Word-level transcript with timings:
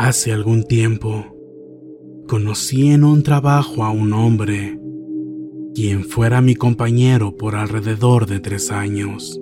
Hace 0.00 0.32
algún 0.32 0.62
tiempo, 0.62 1.26
conocí 2.28 2.92
en 2.92 3.02
un 3.02 3.24
trabajo 3.24 3.82
a 3.82 3.90
un 3.90 4.12
hombre, 4.12 4.78
quien 5.74 6.04
fuera 6.04 6.40
mi 6.40 6.54
compañero 6.54 7.36
por 7.36 7.56
alrededor 7.56 8.26
de 8.26 8.38
tres 8.38 8.70
años. 8.70 9.40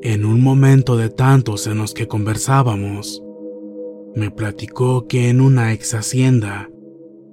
En 0.00 0.24
un 0.24 0.40
momento 0.40 0.96
de 0.96 1.10
tantos 1.10 1.66
en 1.66 1.76
los 1.76 1.92
que 1.92 2.08
conversábamos, 2.08 3.22
me 4.14 4.30
platicó 4.30 5.06
que 5.06 5.28
en 5.28 5.42
una 5.42 5.74
ex 5.74 5.92
hacienda 5.92 6.70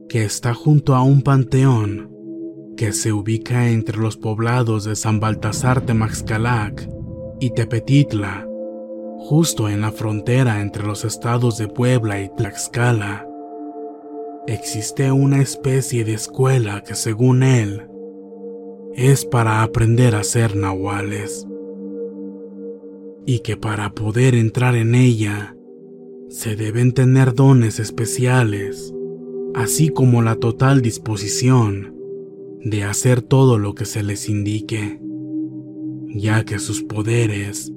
que 0.09 0.25
está 0.25 0.53
junto 0.53 0.95
a 0.95 1.01
un 1.01 1.21
panteón 1.21 2.11
que 2.75 2.91
se 2.91 3.13
ubica 3.13 3.69
entre 3.69 3.99
los 3.99 4.17
poblados 4.17 4.83
de 4.83 4.97
San 4.97 5.21
Baltasar 5.21 5.85
Temaxcalac 5.85 6.89
y 7.39 7.51
Tepetitla, 7.51 8.49
justo 9.23 9.69
en 9.69 9.79
la 9.79 9.93
frontera 9.93 10.61
entre 10.61 10.85
los 10.85 11.05
estados 11.05 11.57
de 11.57 11.69
Puebla 11.69 12.21
y 12.21 12.29
Tlaxcala, 12.35 13.25
existe 14.47 15.13
una 15.13 15.41
especie 15.41 16.03
de 16.03 16.13
escuela 16.13 16.83
que 16.83 16.93
según 16.93 17.41
él 17.41 17.87
es 18.95 19.23
para 19.23 19.63
aprender 19.63 20.15
a 20.15 20.23
ser 20.25 20.57
nahuales 20.57 21.47
y 23.25 23.39
que 23.39 23.55
para 23.55 23.93
poder 23.93 24.35
entrar 24.35 24.75
en 24.75 24.93
ella 24.93 25.55
se 26.27 26.57
deben 26.57 26.91
tener 26.91 27.33
dones 27.33 27.79
especiales, 27.79 28.93
así 29.55 29.87
como 29.87 30.21
la 30.21 30.35
total 30.35 30.81
disposición 30.81 31.95
de 32.61 32.83
hacer 32.83 33.21
todo 33.21 33.57
lo 33.57 33.73
que 33.73 33.85
se 33.85 34.03
les 34.03 34.27
indique, 34.27 34.99
ya 36.09 36.43
que 36.43 36.59
sus 36.59 36.83
poderes 36.83 37.71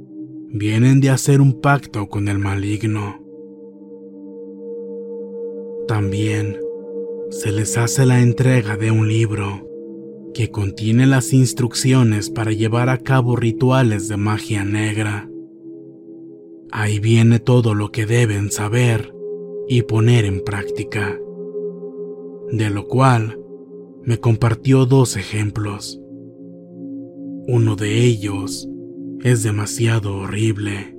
vienen 0.58 1.00
de 1.00 1.10
hacer 1.10 1.40
un 1.40 1.60
pacto 1.60 2.08
con 2.08 2.28
el 2.28 2.38
maligno. 2.38 3.22
También 5.86 6.58
se 7.30 7.52
les 7.52 7.76
hace 7.76 8.06
la 8.06 8.20
entrega 8.20 8.76
de 8.76 8.90
un 8.90 9.08
libro 9.08 9.68
que 10.34 10.50
contiene 10.50 11.06
las 11.06 11.32
instrucciones 11.32 12.30
para 12.30 12.52
llevar 12.52 12.88
a 12.88 12.98
cabo 12.98 13.36
rituales 13.36 14.08
de 14.08 14.16
magia 14.16 14.64
negra. 14.64 15.28
Ahí 16.72 16.98
viene 16.98 17.38
todo 17.38 17.74
lo 17.74 17.90
que 17.92 18.06
deben 18.06 18.50
saber 18.50 19.14
y 19.68 19.82
poner 19.82 20.24
en 20.24 20.42
práctica, 20.42 21.18
de 22.50 22.70
lo 22.70 22.86
cual 22.86 23.40
me 24.02 24.18
compartió 24.18 24.86
dos 24.86 25.16
ejemplos. 25.16 26.00
Uno 27.48 27.76
de 27.76 28.04
ellos 28.04 28.68
es 29.26 29.42
demasiado 29.42 30.18
horrible, 30.18 30.96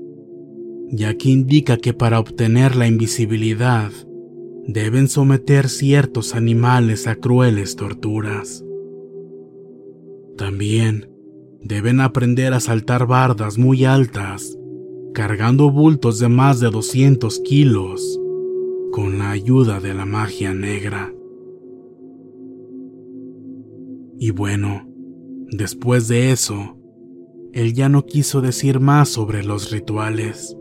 ya 0.92 1.14
que 1.14 1.30
indica 1.30 1.78
que 1.78 1.94
para 1.94 2.20
obtener 2.20 2.76
la 2.76 2.86
invisibilidad 2.86 3.90
deben 4.68 5.08
someter 5.08 5.70
ciertos 5.70 6.36
animales 6.36 7.08
a 7.08 7.16
crueles 7.16 7.78
torturas. 7.78 8.66
También 10.36 11.10
deben 11.64 12.02
aprender 12.02 12.54
a 12.54 12.60
saltar 12.60 13.08
bardas 13.08 13.58
muy 13.58 13.86
altas, 13.86 14.60
cargando 15.14 15.72
bultos 15.72 16.20
de 16.20 16.28
más 16.28 16.60
de 16.60 16.70
200 16.70 17.40
kilos, 17.40 18.20
con 18.92 19.20
la 19.20 19.32
ayuda 19.32 19.80
de 19.80 19.94
la 19.94 20.06
magia 20.06 20.54
negra. 20.54 21.14
Y 24.20 24.32
bueno, 24.32 24.86
después 25.50 26.10
de 26.10 26.34
eso, 26.34 26.77
él 27.58 27.74
ya 27.74 27.90
no 27.90 28.06
quiso 28.06 28.42
decir 28.42 28.80
más 28.80 29.10
sobre 29.10 29.44
los 29.44 29.72
rituales. 29.72 30.56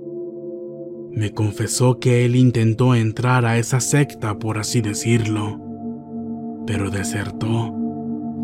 Me 1.10 1.34
confesó 1.34 1.98
que 1.98 2.24
él 2.24 2.36
intentó 2.36 2.94
entrar 2.94 3.44
a 3.44 3.58
esa 3.58 3.80
secta, 3.80 4.38
por 4.38 4.56
así 4.56 4.80
decirlo, 4.80 5.60
pero 6.66 6.90
desertó 6.90 7.74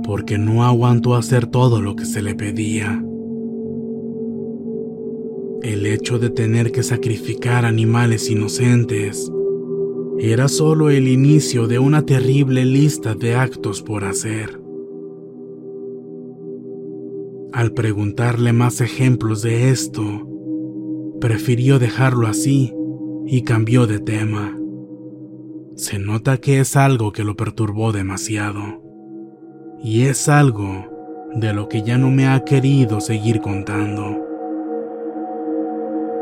porque 0.04 0.36
no 0.36 0.64
aguantó 0.64 1.14
hacer 1.14 1.46
todo 1.46 1.80
lo 1.80 1.96
que 1.96 2.04
se 2.04 2.20
le 2.20 2.34
pedía. 2.34 3.02
El 5.62 5.86
hecho 5.86 6.18
de 6.18 6.28
tener 6.28 6.72
que 6.72 6.82
sacrificar 6.82 7.64
animales 7.64 8.28
inocentes 8.28 9.32
era 10.18 10.48
solo 10.48 10.90
el 10.90 11.08
inicio 11.08 11.68
de 11.68 11.78
una 11.78 12.04
terrible 12.04 12.66
lista 12.66 13.14
de 13.14 13.34
actos 13.34 13.80
por 13.80 14.04
hacer. 14.04 14.61
Al 17.52 17.72
preguntarle 17.72 18.54
más 18.54 18.80
ejemplos 18.80 19.42
de 19.42 19.68
esto, 19.68 20.02
prefirió 21.20 21.78
dejarlo 21.78 22.26
así 22.26 22.74
y 23.26 23.42
cambió 23.42 23.86
de 23.86 24.00
tema. 24.00 24.58
Se 25.76 25.98
nota 25.98 26.38
que 26.38 26.60
es 26.60 26.76
algo 26.76 27.12
que 27.12 27.24
lo 27.24 27.36
perturbó 27.36 27.92
demasiado. 27.92 28.82
Y 29.82 30.04
es 30.04 30.30
algo 30.30 30.86
de 31.34 31.52
lo 31.52 31.68
que 31.68 31.82
ya 31.82 31.98
no 31.98 32.10
me 32.10 32.26
ha 32.26 32.42
querido 32.42 33.02
seguir 33.02 33.42
contando. 33.42 34.16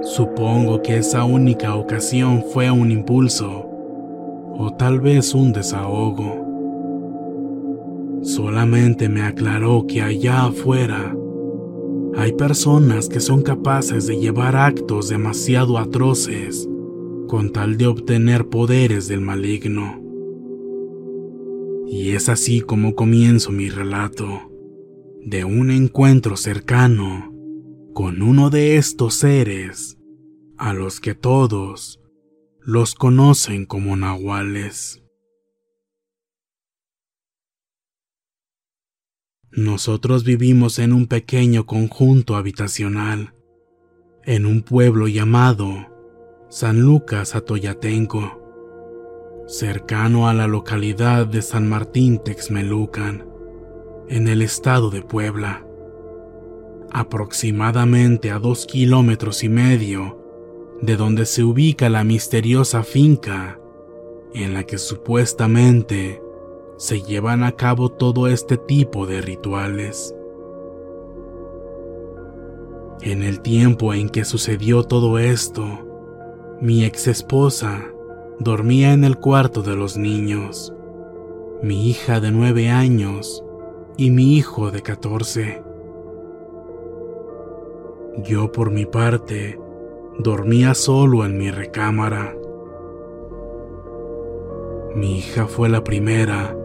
Supongo 0.02 0.82
que 0.82 0.96
esa 0.96 1.24
única 1.24 1.76
ocasión 1.76 2.42
fue 2.52 2.72
un 2.72 2.90
impulso 2.90 3.68
o 4.58 4.74
tal 4.76 4.98
vez 4.98 5.32
un 5.32 5.52
desahogo. 5.52 6.44
Solamente 8.22 9.08
me 9.08 9.22
aclaró 9.22 9.86
que 9.86 10.02
allá 10.02 10.46
afuera 10.46 11.14
hay 12.16 12.32
personas 12.32 13.08
que 13.08 13.20
son 13.20 13.42
capaces 13.42 14.06
de 14.06 14.18
llevar 14.18 14.56
actos 14.56 15.08
demasiado 15.08 15.78
atroces 15.78 16.68
con 17.28 17.52
tal 17.52 17.76
de 17.76 17.86
obtener 17.86 18.48
poderes 18.48 19.06
del 19.08 19.20
maligno. 19.20 20.02
Y 21.86 22.10
es 22.10 22.28
así 22.28 22.60
como 22.60 22.94
comienzo 22.94 23.52
mi 23.52 23.68
relato 23.68 24.50
de 25.24 25.44
un 25.44 25.70
encuentro 25.70 26.36
cercano 26.36 27.32
con 27.94 28.22
uno 28.22 28.50
de 28.50 28.76
estos 28.76 29.14
seres 29.14 29.98
a 30.56 30.72
los 30.72 31.00
que 31.00 31.14
todos 31.14 32.00
los 32.60 32.94
conocen 32.94 33.66
como 33.66 33.96
nahuales. 33.96 34.99
Nosotros 39.52 40.22
vivimos 40.22 40.78
en 40.78 40.92
un 40.92 41.08
pequeño 41.08 41.66
conjunto 41.66 42.36
habitacional, 42.36 43.34
en 44.24 44.46
un 44.46 44.62
pueblo 44.62 45.08
llamado 45.08 45.88
San 46.48 46.82
Lucas 46.82 47.34
Atoyatenco, 47.34 48.38
cercano 49.48 50.28
a 50.28 50.34
la 50.34 50.46
localidad 50.46 51.26
de 51.26 51.42
San 51.42 51.68
Martín 51.68 52.20
Texmelucan, 52.24 53.26
en 54.08 54.28
el 54.28 54.42
estado 54.42 54.88
de 54.88 55.02
Puebla, 55.02 55.66
aproximadamente 56.92 58.30
a 58.30 58.38
dos 58.38 58.66
kilómetros 58.66 59.42
y 59.42 59.48
medio 59.48 60.78
de 60.80 60.96
donde 60.96 61.26
se 61.26 61.42
ubica 61.42 61.88
la 61.88 62.04
misteriosa 62.04 62.84
finca 62.84 63.58
en 64.32 64.54
la 64.54 64.62
que 64.62 64.78
supuestamente 64.78 66.22
se 66.80 67.02
llevan 67.02 67.44
a 67.44 67.52
cabo 67.52 67.90
todo 67.90 68.26
este 68.26 68.56
tipo 68.56 69.06
de 69.06 69.20
rituales. 69.20 70.14
En 73.02 73.22
el 73.22 73.42
tiempo 73.42 73.92
en 73.92 74.08
que 74.08 74.24
sucedió 74.24 74.82
todo 74.84 75.18
esto, 75.18 75.62
mi 76.58 76.86
ex 76.86 77.06
esposa 77.06 77.84
dormía 78.38 78.94
en 78.94 79.04
el 79.04 79.18
cuarto 79.18 79.60
de 79.60 79.76
los 79.76 79.98
niños, 79.98 80.72
mi 81.62 81.90
hija 81.90 82.18
de 82.18 82.30
nueve 82.30 82.70
años 82.70 83.44
y 83.98 84.10
mi 84.10 84.38
hijo 84.38 84.70
de 84.70 84.80
catorce. 84.80 85.62
Yo 88.24 88.52
por 88.52 88.70
mi 88.70 88.86
parte 88.86 89.60
dormía 90.18 90.72
solo 90.72 91.26
en 91.26 91.36
mi 91.36 91.50
recámara. 91.50 92.34
Mi 94.94 95.18
hija 95.18 95.46
fue 95.46 95.68
la 95.68 95.84
primera 95.84 96.56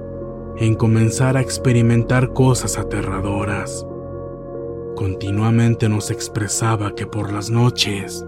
en 0.57 0.75
comenzar 0.75 1.37
a 1.37 1.41
experimentar 1.41 2.33
cosas 2.33 2.77
aterradoras. 2.77 3.85
Continuamente 4.95 5.89
nos 5.89 6.11
expresaba 6.11 6.95
que 6.95 7.05
por 7.05 7.31
las 7.31 7.49
noches 7.49 8.25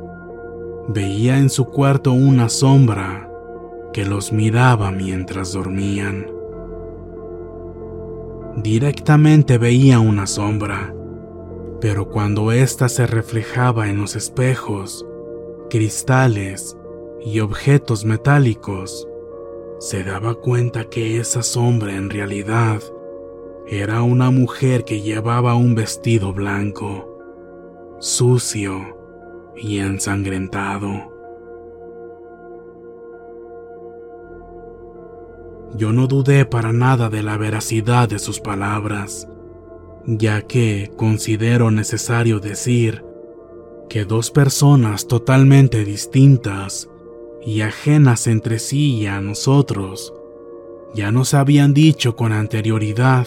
veía 0.90 1.38
en 1.38 1.50
su 1.50 1.66
cuarto 1.66 2.12
una 2.12 2.50
sombra 2.50 3.32
que 3.94 4.06
los 4.06 4.34
miraba 4.34 4.92
mientras 4.92 5.54
dormían. 5.54 6.28
Directamente 8.58 9.58
veía 9.58 10.00
una 10.00 10.28
sombra, 10.28 10.94
pero 11.80 12.10
cuando 12.10 12.52
ésta 12.52 12.90
se 12.90 13.08
reflejaba 13.08 13.88
en 13.88 14.02
los 14.02 14.16
espejos, 14.16 15.06
cristales 15.70 16.76
y 17.24 17.40
objetos 17.40 18.04
metálicos, 18.04 19.08
se 19.80 20.04
daba 20.04 20.36
cuenta 20.36 20.86
que 20.86 21.20
esa 21.20 21.44
sombra 21.44 21.96
en 21.96 22.10
realidad 22.10 22.82
era 23.68 24.02
una 24.02 24.32
mujer 24.32 24.86
que 24.86 25.02
llevaba 25.02 25.56
un 25.56 25.76
vestido 25.76 26.34
blanco, 26.34 27.18
sucio 28.00 28.98
y 29.56 29.80
ensangrentado. 29.80 31.14
Yo 35.76 35.92
no 35.92 36.08
dudé 36.08 36.46
para 36.46 36.72
nada 36.72 37.10
de 37.10 37.22
la 37.22 37.38
veracidad 37.38 38.10
de 38.10 38.20
sus 38.20 38.40
palabras, 38.40 39.28
ya 40.06 40.42
que 40.42 40.92
considero 40.96 41.70
necesario 41.70 42.40
decir 42.40 43.04
que 43.90 44.06
dos 44.06 44.32
personas 44.32 45.08
totalmente 45.08 45.84
distintas 45.84 46.90
y 47.48 47.62
ajenas 47.62 48.28
entre 48.28 48.60
sí 48.60 48.96
y 48.96 49.06
a 49.06 49.22
nosotros, 49.22 50.14
ya 50.94 51.14
nos 51.14 51.34
habían 51.34 51.74
dicho 51.74 52.18
con 52.18 52.34
anterioridad 52.34 53.26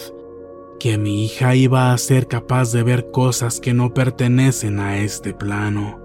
que 0.78 0.98
mi 0.98 1.24
hija 1.24 1.54
iba 1.54 1.90
a 1.90 1.96
ser 1.96 2.26
capaz 2.26 2.70
de 2.70 2.82
ver 2.82 3.10
cosas 3.10 3.60
que 3.60 3.72
no 3.72 3.94
pertenecen 3.94 4.78
a 4.78 4.98
este 4.98 5.32
plano, 5.32 5.98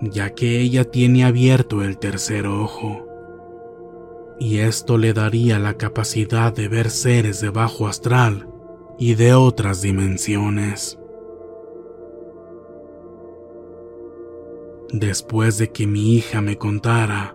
ya 0.00 0.30
que 0.30 0.60
ella 0.60 0.84
tiene 0.84 1.24
abierto 1.24 1.82
el 1.82 1.98
tercer 1.98 2.46
ojo, 2.46 3.04
y 4.38 4.58
esto 4.58 4.96
le 4.96 5.12
daría 5.12 5.58
la 5.58 5.74
capacidad 5.74 6.54
de 6.54 6.68
ver 6.68 6.88
seres 6.88 7.40
de 7.40 7.50
bajo 7.50 7.88
astral 7.88 8.48
y 8.96 9.16
de 9.16 9.34
otras 9.34 9.82
dimensiones. 9.82 11.01
Después 14.92 15.56
de 15.56 15.70
que 15.70 15.86
mi 15.86 16.16
hija 16.16 16.42
me 16.42 16.58
contara 16.58 17.34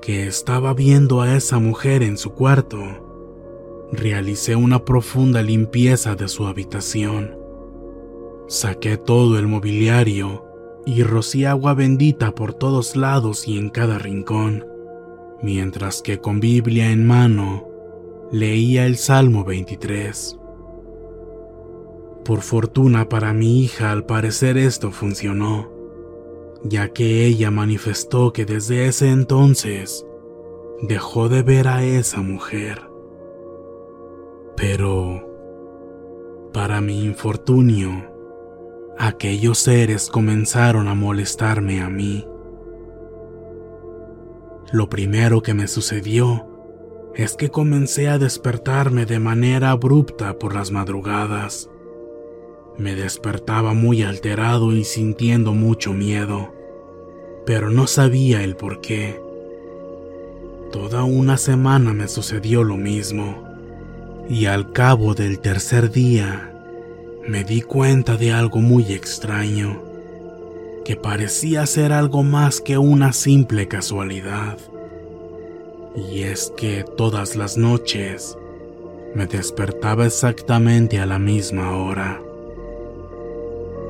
que 0.00 0.26
estaba 0.26 0.72
viendo 0.72 1.20
a 1.20 1.36
esa 1.36 1.58
mujer 1.58 2.02
en 2.02 2.16
su 2.16 2.30
cuarto, 2.32 2.78
realicé 3.92 4.56
una 4.56 4.82
profunda 4.82 5.42
limpieza 5.42 6.14
de 6.14 6.26
su 6.28 6.46
habitación. 6.46 7.36
Saqué 8.48 8.96
todo 8.96 9.38
el 9.38 9.46
mobiliario 9.46 10.46
y 10.86 11.02
rocié 11.02 11.48
agua 11.48 11.74
bendita 11.74 12.34
por 12.34 12.54
todos 12.54 12.96
lados 12.96 13.46
y 13.46 13.58
en 13.58 13.68
cada 13.68 13.98
rincón, 13.98 14.64
mientras 15.42 16.00
que 16.00 16.18
con 16.18 16.40
Biblia 16.40 16.92
en 16.92 17.06
mano 17.06 17.68
leía 18.32 18.86
el 18.86 18.96
Salmo 18.96 19.44
23. 19.44 20.38
Por 22.24 22.40
fortuna 22.40 23.10
para 23.10 23.34
mi 23.34 23.62
hija 23.62 23.92
al 23.92 24.06
parecer 24.06 24.56
esto 24.56 24.92
funcionó 24.92 25.75
ya 26.68 26.88
que 26.88 27.24
ella 27.26 27.50
manifestó 27.50 28.32
que 28.32 28.44
desde 28.44 28.86
ese 28.86 29.10
entonces 29.10 30.06
dejó 30.82 31.28
de 31.28 31.42
ver 31.42 31.68
a 31.68 31.84
esa 31.84 32.20
mujer. 32.20 32.82
Pero, 34.56 35.22
para 36.52 36.80
mi 36.80 37.04
infortunio, 37.04 38.10
aquellos 38.98 39.58
seres 39.58 40.08
comenzaron 40.08 40.88
a 40.88 40.94
molestarme 40.94 41.82
a 41.82 41.88
mí. 41.88 42.26
Lo 44.72 44.88
primero 44.88 45.42
que 45.42 45.54
me 45.54 45.68
sucedió 45.68 46.46
es 47.14 47.36
que 47.36 47.50
comencé 47.50 48.08
a 48.08 48.18
despertarme 48.18 49.06
de 49.06 49.18
manera 49.18 49.70
abrupta 49.70 50.38
por 50.38 50.54
las 50.54 50.70
madrugadas. 50.70 51.70
Me 52.76 52.94
despertaba 52.94 53.72
muy 53.72 54.02
alterado 54.02 54.72
y 54.72 54.84
sintiendo 54.84 55.52
mucho 55.54 55.92
miedo, 55.92 56.52
pero 57.46 57.70
no 57.70 57.86
sabía 57.86 58.42
el 58.42 58.56
por 58.56 58.80
qué. 58.80 59.18
Toda 60.72 61.04
una 61.04 61.38
semana 61.38 61.94
me 61.94 62.08
sucedió 62.08 62.64
lo 62.64 62.76
mismo, 62.76 63.46
y 64.28 64.46
al 64.46 64.72
cabo 64.72 65.14
del 65.14 65.38
tercer 65.38 65.90
día 65.90 66.52
me 67.26 67.44
di 67.44 67.62
cuenta 67.62 68.16
de 68.16 68.32
algo 68.32 68.58
muy 68.58 68.92
extraño, 68.92 69.80
que 70.84 70.96
parecía 70.96 71.64
ser 71.66 71.92
algo 71.92 72.24
más 72.24 72.60
que 72.60 72.78
una 72.78 73.12
simple 73.12 73.68
casualidad. 73.68 74.58
Y 76.10 76.22
es 76.22 76.52
que 76.56 76.84
todas 76.96 77.36
las 77.36 77.56
noches 77.56 78.36
me 79.14 79.26
despertaba 79.26 80.04
exactamente 80.06 80.98
a 81.00 81.06
la 81.06 81.18
misma 81.18 81.76
hora. 81.76 82.20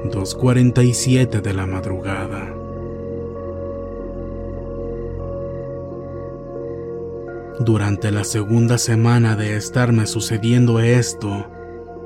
2.47 0.05 1.41
de 1.43 1.53
la 1.53 1.67
madrugada. 1.67 2.56
Durante 7.59 8.11
la 8.11 8.25
segunda 8.25 8.77
semana 8.77 9.35
de 9.35 9.57
estarme 9.57 10.07
sucediendo 10.07 10.79
esto, 10.79 11.51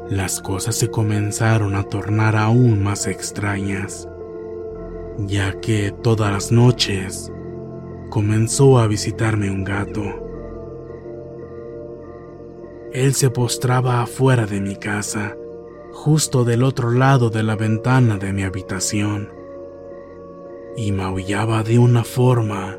las 0.08 0.40
cosas 0.40 0.76
se 0.76 0.90
comenzaron 0.90 1.74
a 1.74 1.82
tornar 1.82 2.36
aún 2.36 2.80
más 2.84 3.08
extrañas, 3.08 4.08
ya 5.18 5.60
que 5.60 5.90
todas 5.90 6.32
las 6.32 6.52
noches 6.52 7.32
comenzó 8.10 8.78
a 8.78 8.86
visitarme 8.86 9.50
un 9.50 9.64
gato. 9.64 10.02
Él 12.92 13.14
se 13.14 13.30
postraba 13.30 14.02
afuera 14.02 14.46
de 14.46 14.60
mi 14.60 14.76
casa 14.76 15.36
justo 15.92 16.44
del 16.44 16.62
otro 16.62 16.92
lado 16.92 17.28
de 17.28 17.42
la 17.42 17.56
ventana 17.56 18.18
de 18.18 18.32
mi 18.32 18.44
habitación, 18.44 19.32
y 20.76 20.92
maullaba 20.92 21.64
de 21.64 21.80
una 21.80 22.04
forma 22.04 22.78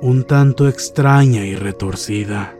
un 0.00 0.22
tanto 0.22 0.68
extraña 0.68 1.44
y 1.44 1.56
retorcida. 1.56 2.56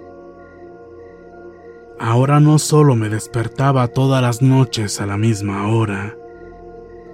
Ahora 2.00 2.40
no 2.40 2.59
solo 2.59 2.97
me 2.97 3.09
despertaba 3.09 3.88
todas 3.88 4.23
las 4.23 4.42
noches 4.42 5.00
a 5.00 5.07
la 5.07 5.16
misma 5.16 5.68
hora, 5.68 6.16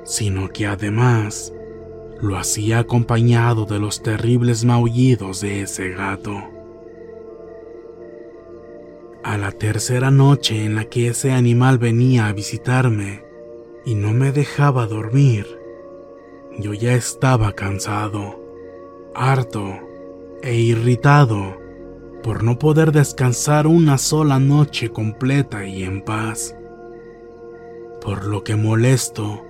sino 0.04 0.48
que 0.48 0.66
además 0.66 1.52
lo 2.20 2.36
hacía 2.36 2.78
acompañado 2.78 3.66
de 3.66 3.78
los 3.78 4.02
terribles 4.02 4.64
maullidos 4.64 5.42
de 5.42 5.62
ese 5.62 5.90
gato. 5.90 6.34
A 9.22 9.36
la 9.36 9.52
tercera 9.52 10.10
noche 10.10 10.64
en 10.64 10.74
la 10.74 10.84
que 10.84 11.08
ese 11.08 11.32
animal 11.32 11.78
venía 11.78 12.28
a 12.28 12.32
visitarme 12.32 13.24
y 13.84 13.94
no 13.94 14.12
me 14.12 14.32
dejaba 14.32 14.86
dormir, 14.86 15.46
yo 16.58 16.72
ya 16.72 16.94
estaba 16.94 17.52
cansado, 17.52 18.40
harto 19.14 19.93
e 20.44 20.54
irritado 20.60 21.58
por 22.22 22.44
no 22.44 22.58
poder 22.58 22.92
descansar 22.92 23.66
una 23.66 23.98
sola 23.98 24.38
noche 24.38 24.90
completa 24.90 25.66
y 25.66 25.82
en 25.82 26.02
paz. 26.02 26.54
por 28.04 28.26
lo 28.26 28.44
que 28.44 28.54
molesto 28.54 29.46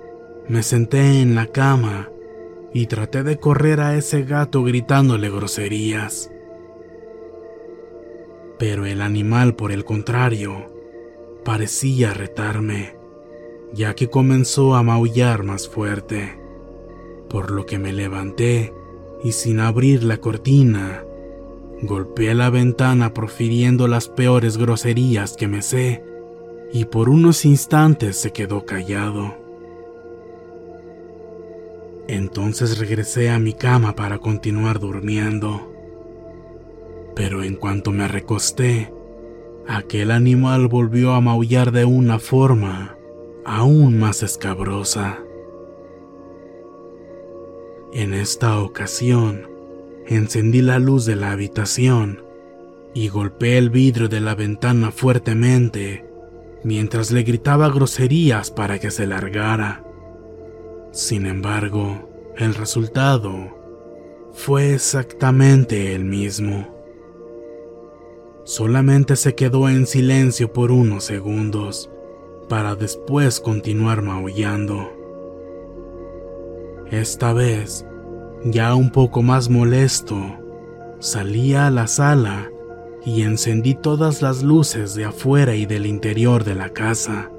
me 0.47 0.63
senté 0.63 1.21
en 1.21 1.35
la 1.35 1.47
cama 1.47 2.09
y 2.73 2.87
traté 2.87 3.21
de 3.23 3.37
correr 3.37 3.81
a 3.81 3.97
ese 3.97 4.23
gato 4.23 4.63
gritándole 4.63 5.29
groserías. 5.29 6.31
Pero 8.57 8.85
el 8.85 9.01
animal, 9.01 9.55
por 9.55 9.73
el 9.73 9.83
contrario, 9.83 10.71
parecía 11.43 12.13
retarme, 12.13 12.95
ya 13.73 13.93
que 13.93 14.09
comenzó 14.09 14.75
a 14.75 14.83
maullar 14.83 15.43
más 15.43 15.67
fuerte, 15.67 16.39
por 17.29 17.51
lo 17.51 17.65
que 17.65 17.77
me 17.77 17.91
levanté 17.91 18.73
y 19.25 19.31
sin 19.31 19.59
abrir 19.59 20.03
la 20.03 20.17
cortina, 20.17 21.03
golpeé 21.81 22.35
la 22.35 22.51
ventana 22.51 23.11
profiriendo 23.11 23.87
las 23.87 24.07
peores 24.07 24.55
groserías 24.55 25.35
que 25.35 25.47
me 25.47 25.63
sé, 25.63 26.03
y 26.71 26.85
por 26.85 27.09
unos 27.09 27.43
instantes 27.43 28.17
se 28.17 28.31
quedó 28.31 28.67
callado. 28.67 29.35
Entonces 32.07 32.77
regresé 32.77 33.31
a 33.31 33.39
mi 33.39 33.53
cama 33.53 33.95
para 33.95 34.19
continuar 34.19 34.79
durmiendo. 34.79 35.73
Pero 37.15 37.41
en 37.41 37.55
cuanto 37.55 37.91
me 37.91 38.07
recosté, 38.07 38.93
aquel 39.67 40.11
animal 40.11 40.67
volvió 40.67 41.13
a 41.13 41.21
maullar 41.21 41.71
de 41.71 41.85
una 41.85 42.19
forma 42.19 42.95
aún 43.43 43.97
más 43.97 44.21
escabrosa. 44.21 45.24
En 47.95 48.13
esta 48.13 48.59
ocasión, 48.59 49.47
encendí 50.05 50.61
la 50.61 50.79
luz 50.79 51.05
de 51.05 51.15
la 51.15 51.31
habitación 51.31 52.21
y 52.93 53.07
golpeé 53.07 53.57
el 53.57 53.69
vidrio 53.69 54.09
de 54.09 54.19
la 54.19 54.35
ventana 54.35 54.91
fuertemente 54.91 56.03
mientras 56.65 57.11
le 57.11 57.23
gritaba 57.23 57.69
groserías 57.69 58.51
para 58.51 58.79
que 58.79 58.91
se 58.91 59.07
largara. 59.07 59.85
Sin 60.91 61.25
embargo, 61.25 62.33
el 62.35 62.55
resultado 62.55 63.57
fue 64.33 64.73
exactamente 64.73 65.95
el 65.95 66.03
mismo. 66.03 66.75
Solamente 68.43 69.15
se 69.15 69.35
quedó 69.35 69.69
en 69.69 69.87
silencio 69.87 70.51
por 70.51 70.69
unos 70.69 71.05
segundos 71.05 71.89
para 72.49 72.75
después 72.75 73.39
continuar 73.39 74.01
maullando. 74.01 74.94
Esta 76.91 77.33
vez, 77.33 77.85
ya 78.43 78.75
un 78.75 78.91
poco 78.91 79.23
más 79.23 79.49
molesto, 79.49 80.17
salí 80.99 81.55
a 81.55 81.69
la 81.69 81.87
sala 81.87 82.51
y 83.05 83.23
encendí 83.23 83.75
todas 83.75 84.21
las 84.21 84.43
luces 84.43 84.95
de 84.95 85.05
afuera 85.05 85.55
y 85.55 85.65
del 85.65 85.85
interior 85.85 86.43
de 86.43 86.55
la 86.55 86.69
casa 86.69 87.31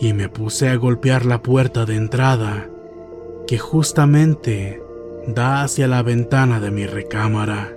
y 0.00 0.12
me 0.12 0.28
puse 0.28 0.68
a 0.68 0.76
golpear 0.76 1.26
la 1.26 1.42
puerta 1.42 1.84
de 1.84 1.96
entrada 1.96 2.68
que 3.46 3.58
justamente 3.58 4.82
da 5.26 5.62
hacia 5.62 5.88
la 5.88 6.02
ventana 6.02 6.60
de 6.60 6.70
mi 6.70 6.86
recámara. 6.86 7.74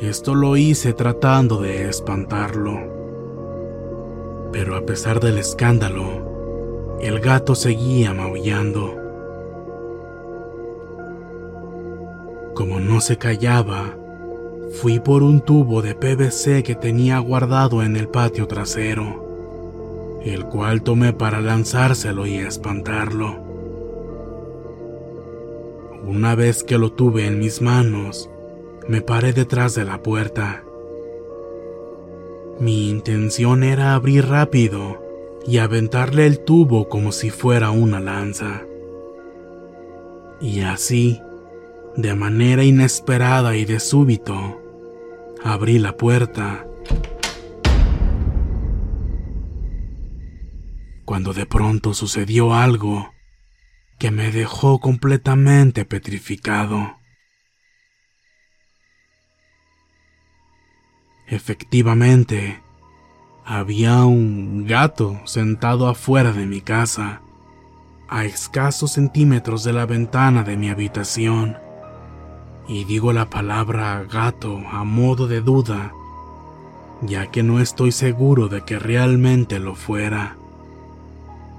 Esto 0.00 0.34
lo 0.34 0.56
hice 0.56 0.92
tratando 0.92 1.60
de 1.60 1.88
espantarlo. 1.88 2.78
Pero 4.52 4.76
a 4.76 4.84
pesar 4.84 5.20
del 5.20 5.38
escándalo, 5.38 6.98
el 7.00 7.20
gato 7.20 7.54
seguía 7.54 8.12
maullando. 8.12 8.99
Como 12.60 12.78
no 12.78 13.00
se 13.00 13.16
callaba, 13.16 13.96
fui 14.82 15.00
por 15.00 15.22
un 15.22 15.40
tubo 15.40 15.80
de 15.80 15.94
PVC 15.94 16.62
que 16.62 16.74
tenía 16.74 17.18
guardado 17.18 17.82
en 17.82 17.96
el 17.96 18.06
patio 18.06 18.46
trasero 18.46 20.20
el 20.22 20.44
cual 20.44 20.82
tomé 20.82 21.14
para 21.14 21.40
lanzárselo 21.40 22.26
y 22.26 22.36
espantarlo. 22.36 23.42
Una 26.06 26.34
vez 26.34 26.62
que 26.62 26.76
lo 26.76 26.92
tuve 26.92 27.24
en 27.24 27.38
mis 27.38 27.62
manos, 27.62 28.28
me 28.86 29.00
paré 29.00 29.32
detrás 29.32 29.74
de 29.74 29.86
la 29.86 30.02
puerta. 30.02 30.62
Mi 32.58 32.90
intención 32.90 33.62
era 33.62 33.94
abrir 33.94 34.26
rápido 34.26 35.02
y 35.46 35.56
aventarle 35.56 36.26
el 36.26 36.40
tubo 36.40 36.90
como 36.90 37.10
si 37.10 37.30
fuera 37.30 37.70
una 37.70 38.00
lanza. 38.00 38.64
Y 40.42 40.60
así, 40.60 41.22
de 42.02 42.14
manera 42.14 42.64
inesperada 42.64 43.56
y 43.56 43.64
de 43.64 43.80
súbito, 43.80 44.60
abrí 45.42 45.78
la 45.78 45.96
puerta 45.96 46.66
cuando 51.10 51.32
de 51.32 51.44
pronto 51.44 51.92
sucedió 51.92 52.54
algo 52.54 53.12
que 53.98 54.12
me 54.12 54.30
dejó 54.30 54.78
completamente 54.78 55.84
petrificado. 55.84 56.98
Efectivamente, 61.26 62.62
había 63.44 64.04
un 64.04 64.66
gato 64.66 65.20
sentado 65.24 65.88
afuera 65.88 66.32
de 66.32 66.46
mi 66.46 66.60
casa, 66.60 67.22
a 68.08 68.24
escasos 68.24 68.92
centímetros 68.92 69.64
de 69.64 69.72
la 69.72 69.86
ventana 69.86 70.44
de 70.44 70.56
mi 70.56 70.70
habitación. 70.70 71.58
Y 72.70 72.84
digo 72.84 73.12
la 73.12 73.28
palabra 73.28 74.02
gato 74.10 74.62
a 74.72 74.84
modo 74.84 75.26
de 75.26 75.42
duda, 75.42 75.92
ya 77.02 77.26
que 77.26 77.42
no 77.42 77.60
estoy 77.60 77.92
seguro 77.92 78.48
de 78.48 78.62
que 78.62 78.78
realmente 78.78 79.58
lo 79.58 79.74
fuera 79.74 80.36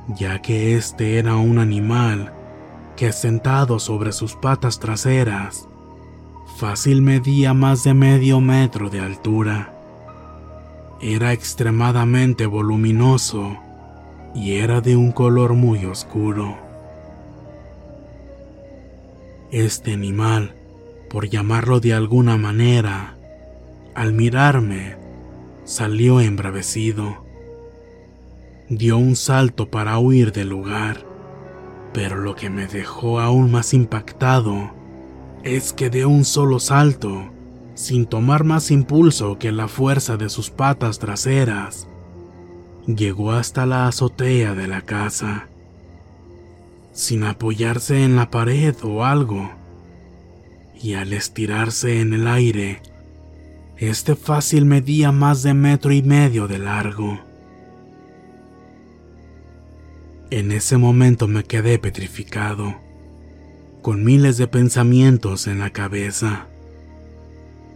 ya 0.08 0.42
que 0.42 0.76
este 0.76 1.18
era 1.18 1.36
un 1.36 1.60
animal 1.60 2.34
que 2.96 3.12
sentado 3.12 3.80
sobre 3.80 4.12
sus 4.12 4.36
patas 4.36 4.80
traseras, 4.80 5.68
fácil 6.58 7.02
medía 7.02 7.54
más 7.54 7.84
de 7.84 7.94
medio 7.94 8.40
metro 8.42 8.90
de 8.90 9.00
altura. 9.00 9.74
Era 11.02 11.34
extremadamente 11.34 12.46
voluminoso 12.46 13.58
y 14.36 14.56
era 14.56 14.82
de 14.82 14.96
un 14.96 15.12
color 15.12 15.54
muy 15.54 15.86
oscuro. 15.86 16.58
Este 19.52 19.94
animal, 19.94 20.54
por 21.12 21.28
llamarlo 21.28 21.82
de 21.82 21.94
alguna 21.94 22.38
manera, 22.38 23.18
al 23.94 24.14
mirarme, 24.14 24.96
salió 25.66 26.22
embravecido. 26.22 27.26
Dio 28.70 28.98
un 28.98 29.18
salto 29.18 29.70
para 29.70 30.00
huir 30.00 30.32
del 30.32 30.48
lugar, 30.48 31.06
pero 31.94 32.16
lo 32.16 32.36
que 32.36 32.50
me 32.50 32.66
dejó 32.66 33.20
aún 33.20 33.52
más 33.52 33.74
impactado 33.74 34.72
es 35.44 35.74
que 35.74 35.90
de 35.90 36.06
un 36.06 36.24
solo 36.24 36.62
salto, 36.62 37.30
sin 37.76 38.06
tomar 38.06 38.46
más 38.46 38.72
impulso 38.72 39.38
que 39.38 39.52
la 39.52 39.68
fuerza 39.68 40.16
de 40.16 40.30
sus 40.30 40.50
patas 40.50 40.98
traseras, 40.98 41.90
llegó 42.88 43.34
hasta 43.34 43.66
la 43.66 43.88
azotea 43.88 44.56
de 44.56 44.68
la 44.70 44.82
casa, 44.82 45.50
sin 46.94 47.26
apoyarse 47.26 48.06
en 48.06 48.16
la 48.16 48.30
pared 48.30 48.76
o 48.84 49.04
algo, 49.04 49.61
y 50.84 50.96
al 50.96 51.14
estirarse 51.14 52.02
en 52.02 52.14
el 52.14 52.28
aire, 52.28 52.82
este 53.78 54.16
fácil 54.16 54.66
medía 54.66 55.12
más 55.12 55.44
de 55.44 55.54
metro 55.54 55.92
y 55.92 56.02
medio 56.02 56.48
de 56.48 56.60
largo. 56.60 57.20
En 60.30 60.52
ese 60.52 60.78
momento 60.78 61.28
me 61.28 61.44
quedé 61.44 61.78
petrificado, 61.78 62.76
con 63.82 64.04
miles 64.04 64.38
de 64.38 64.48
pensamientos 64.48 65.48
en 65.48 65.60
la 65.60 65.72
cabeza. 65.72 66.48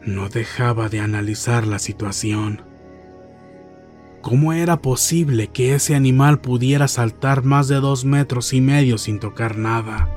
No 0.06 0.30
dejaba 0.30 0.88
de 0.88 1.00
analizar 1.00 1.66
la 1.68 1.80
situación. 1.80 2.62
¿Cómo 4.22 4.54
era 4.54 4.82
posible 4.82 5.48
que 5.48 5.76
ese 5.76 5.96
animal 5.96 6.40
pudiera 6.40 6.88
saltar 6.88 7.44
más 7.44 7.68
de 7.68 7.76
dos 7.76 8.06
metros 8.06 8.54
y 8.54 8.62
medio 8.62 8.98
sin 8.98 9.20
tocar 9.20 9.58
nada, 9.58 10.10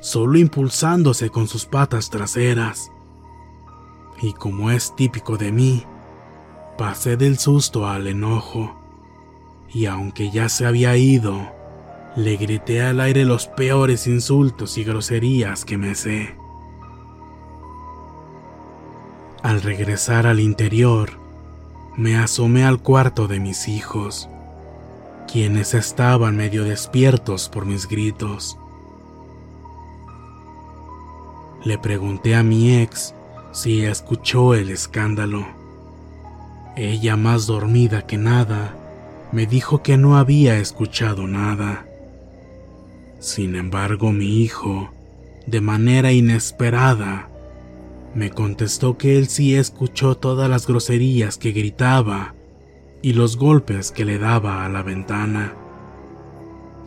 solo 0.00 0.38
impulsándose 0.38 1.30
con 1.30 1.46
sus 1.46 1.66
patas 1.66 2.10
traseras? 2.10 2.90
Y 4.20 4.32
como 4.32 4.70
es 4.70 4.94
típico 4.96 5.36
de 5.36 5.52
mí, 5.52 5.84
pasé 6.76 7.16
del 7.16 7.38
susto 7.38 7.86
al 7.86 8.06
enojo 8.06 8.80
y 9.72 9.86
aunque 9.86 10.30
ya 10.30 10.48
se 10.48 10.66
había 10.66 10.96
ido, 10.96 11.52
le 12.16 12.36
grité 12.36 12.82
al 12.82 13.00
aire 13.00 13.24
los 13.24 13.46
peores 13.46 14.06
insultos 14.06 14.78
y 14.78 14.84
groserías 14.84 15.64
que 15.64 15.78
me 15.78 15.94
sé. 15.94 16.34
Al 19.42 19.62
regresar 19.62 20.26
al 20.26 20.40
interior, 20.40 21.10
me 21.96 22.16
asomé 22.16 22.64
al 22.64 22.82
cuarto 22.82 23.28
de 23.28 23.40
mis 23.40 23.68
hijos, 23.68 24.28
quienes 25.30 25.74
estaban 25.74 26.36
medio 26.36 26.64
despiertos 26.64 27.48
por 27.48 27.64
mis 27.64 27.86
gritos. 27.88 28.58
Le 31.64 31.76
pregunté 31.76 32.34
a 32.34 32.42
mi 32.42 32.76
ex 32.76 33.14
si 33.52 33.84
escuchó 33.84 34.54
el 34.54 34.70
escándalo. 34.70 35.46
Ella 36.74 37.16
más 37.16 37.46
dormida 37.46 38.06
que 38.06 38.16
nada, 38.16 38.76
me 39.32 39.46
dijo 39.46 39.82
que 39.82 39.98
no 39.98 40.16
había 40.16 40.58
escuchado 40.58 41.26
nada. 41.26 41.86
Sin 43.18 43.56
embargo, 43.56 44.10
mi 44.10 44.40
hijo, 44.40 44.90
de 45.46 45.60
manera 45.60 46.12
inesperada, 46.12 47.28
me 48.14 48.30
contestó 48.30 48.96
que 48.96 49.18
él 49.18 49.28
sí 49.28 49.54
escuchó 49.54 50.16
todas 50.16 50.48
las 50.48 50.66
groserías 50.66 51.36
que 51.36 51.52
gritaba 51.52 52.34
y 53.02 53.12
los 53.12 53.36
golpes 53.36 53.92
que 53.92 54.06
le 54.06 54.18
daba 54.18 54.64
a 54.64 54.68
la 54.70 54.82
ventana, 54.82 55.54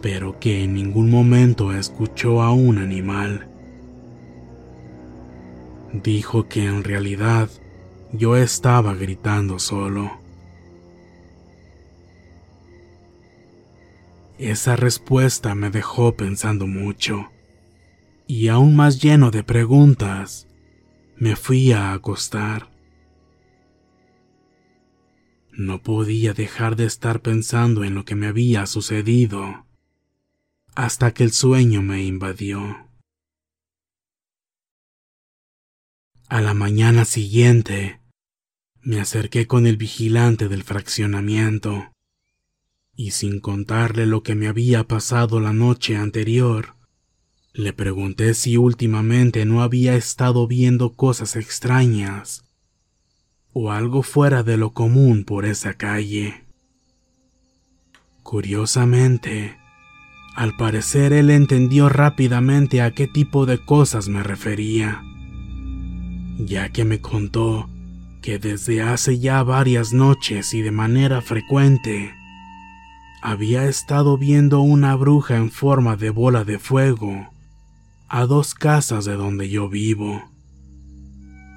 pero 0.01 0.39
que 0.39 0.63
en 0.63 0.73
ningún 0.73 1.11
momento 1.11 1.73
escuchó 1.73 2.41
a 2.41 2.51
un 2.51 2.79
animal. 2.79 3.52
Dijo 5.93 6.49
que 6.49 6.65
en 6.65 6.83
realidad 6.83 7.49
yo 8.11 8.35
estaba 8.35 8.95
gritando 8.95 9.59
solo. 9.59 10.19
Esa 14.39 14.75
respuesta 14.75 15.53
me 15.53 15.69
dejó 15.69 16.15
pensando 16.17 16.65
mucho, 16.65 17.29
y 18.25 18.47
aún 18.47 18.75
más 18.75 19.01
lleno 19.01 19.29
de 19.29 19.43
preguntas, 19.43 20.47
me 21.15 21.35
fui 21.35 21.71
a 21.71 21.93
acostar. 21.93 22.71
No 25.51 25.83
podía 25.83 26.33
dejar 26.33 26.75
de 26.75 26.85
estar 26.85 27.21
pensando 27.21 27.83
en 27.83 27.93
lo 27.93 28.03
que 28.03 28.15
me 28.15 28.25
había 28.25 28.65
sucedido, 28.65 29.67
hasta 30.73 31.13
que 31.13 31.23
el 31.23 31.31
sueño 31.31 31.83
me 31.83 32.03
invadió. 32.03 32.82
A 36.33 36.41
la 36.41 36.55
mañana 36.55 37.05
siguiente, 37.05 37.99
me 38.81 38.99
acerqué 38.99 39.45
con 39.45 39.67
el 39.67 39.77
vigilante 39.77 40.49
del 40.49 40.63
fraccionamiento 40.63 41.91
y 42.95 43.11
sin 43.11 43.39
contarle 43.39 44.07
lo 44.07 44.23
que 44.23 44.33
me 44.33 44.47
había 44.47 44.83
pasado 44.85 45.39
la 45.39 45.53
noche 45.53 45.95
anterior, 45.95 46.73
le 47.53 47.71
pregunté 47.71 48.33
si 48.33 48.57
últimamente 48.57 49.45
no 49.45 49.61
había 49.61 49.95
estado 49.95 50.47
viendo 50.47 50.93
cosas 50.93 51.35
extrañas 51.35 52.43
o 53.51 53.71
algo 53.71 54.01
fuera 54.01 54.41
de 54.41 54.57
lo 54.57 54.73
común 54.73 55.25
por 55.25 55.45
esa 55.45 55.75
calle. 55.75 56.45
Curiosamente, 58.23 59.55
al 60.35 60.57
parecer 60.57 61.13
él 61.13 61.29
entendió 61.29 61.89
rápidamente 61.89 62.81
a 62.81 62.89
qué 62.89 63.05
tipo 63.05 63.45
de 63.45 63.63
cosas 63.63 64.09
me 64.09 64.23
refería, 64.23 65.03
ya 66.37 66.69
que 66.69 66.85
me 66.85 66.99
contó 66.99 67.69
que 68.21 68.39
desde 68.39 68.81
hace 68.81 69.19
ya 69.19 69.43
varias 69.43 69.93
noches 69.93 70.53
y 70.53 70.61
de 70.61 70.71
manera 70.71 71.21
frecuente 71.21 72.13
había 73.21 73.65
estado 73.65 74.17
viendo 74.17 74.61
una 74.61 74.95
bruja 74.95 75.37
en 75.37 75.51
forma 75.51 75.95
de 75.95 76.09
bola 76.09 76.43
de 76.43 76.59
fuego 76.59 77.29
a 78.07 78.25
dos 78.25 78.53
casas 78.53 79.05
de 79.05 79.15
donde 79.15 79.49
yo 79.49 79.69
vivo, 79.69 80.21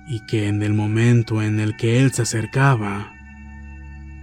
y 0.09 0.25
que 0.27 0.49
en 0.49 0.63
el 0.63 0.73
momento 0.75 1.43
en 1.43 1.61
el 1.61 1.77
que 1.77 2.01
él 2.01 2.13
se 2.13 2.23
acercaba, 2.23 3.13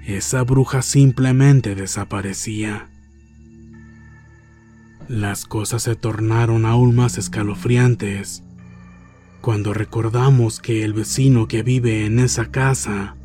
esa 0.06 0.44
bruja 0.44 0.82
simplemente 0.82 1.76
desaparecía. 1.76 2.90
Las 5.08 5.46
cosas 5.46 5.84
se 5.84 5.96
tornaron 5.96 6.66
aún 6.66 6.96
más 6.96 7.18
escalofriantes 7.18 8.43
cuando 9.44 9.74
recordamos 9.74 10.62
que 10.62 10.86
el 10.86 10.94
vecino 10.94 11.50
que 11.50 11.64
vive 11.64 12.06
en 12.06 12.20
esa 12.20 12.46
casa 12.46 13.18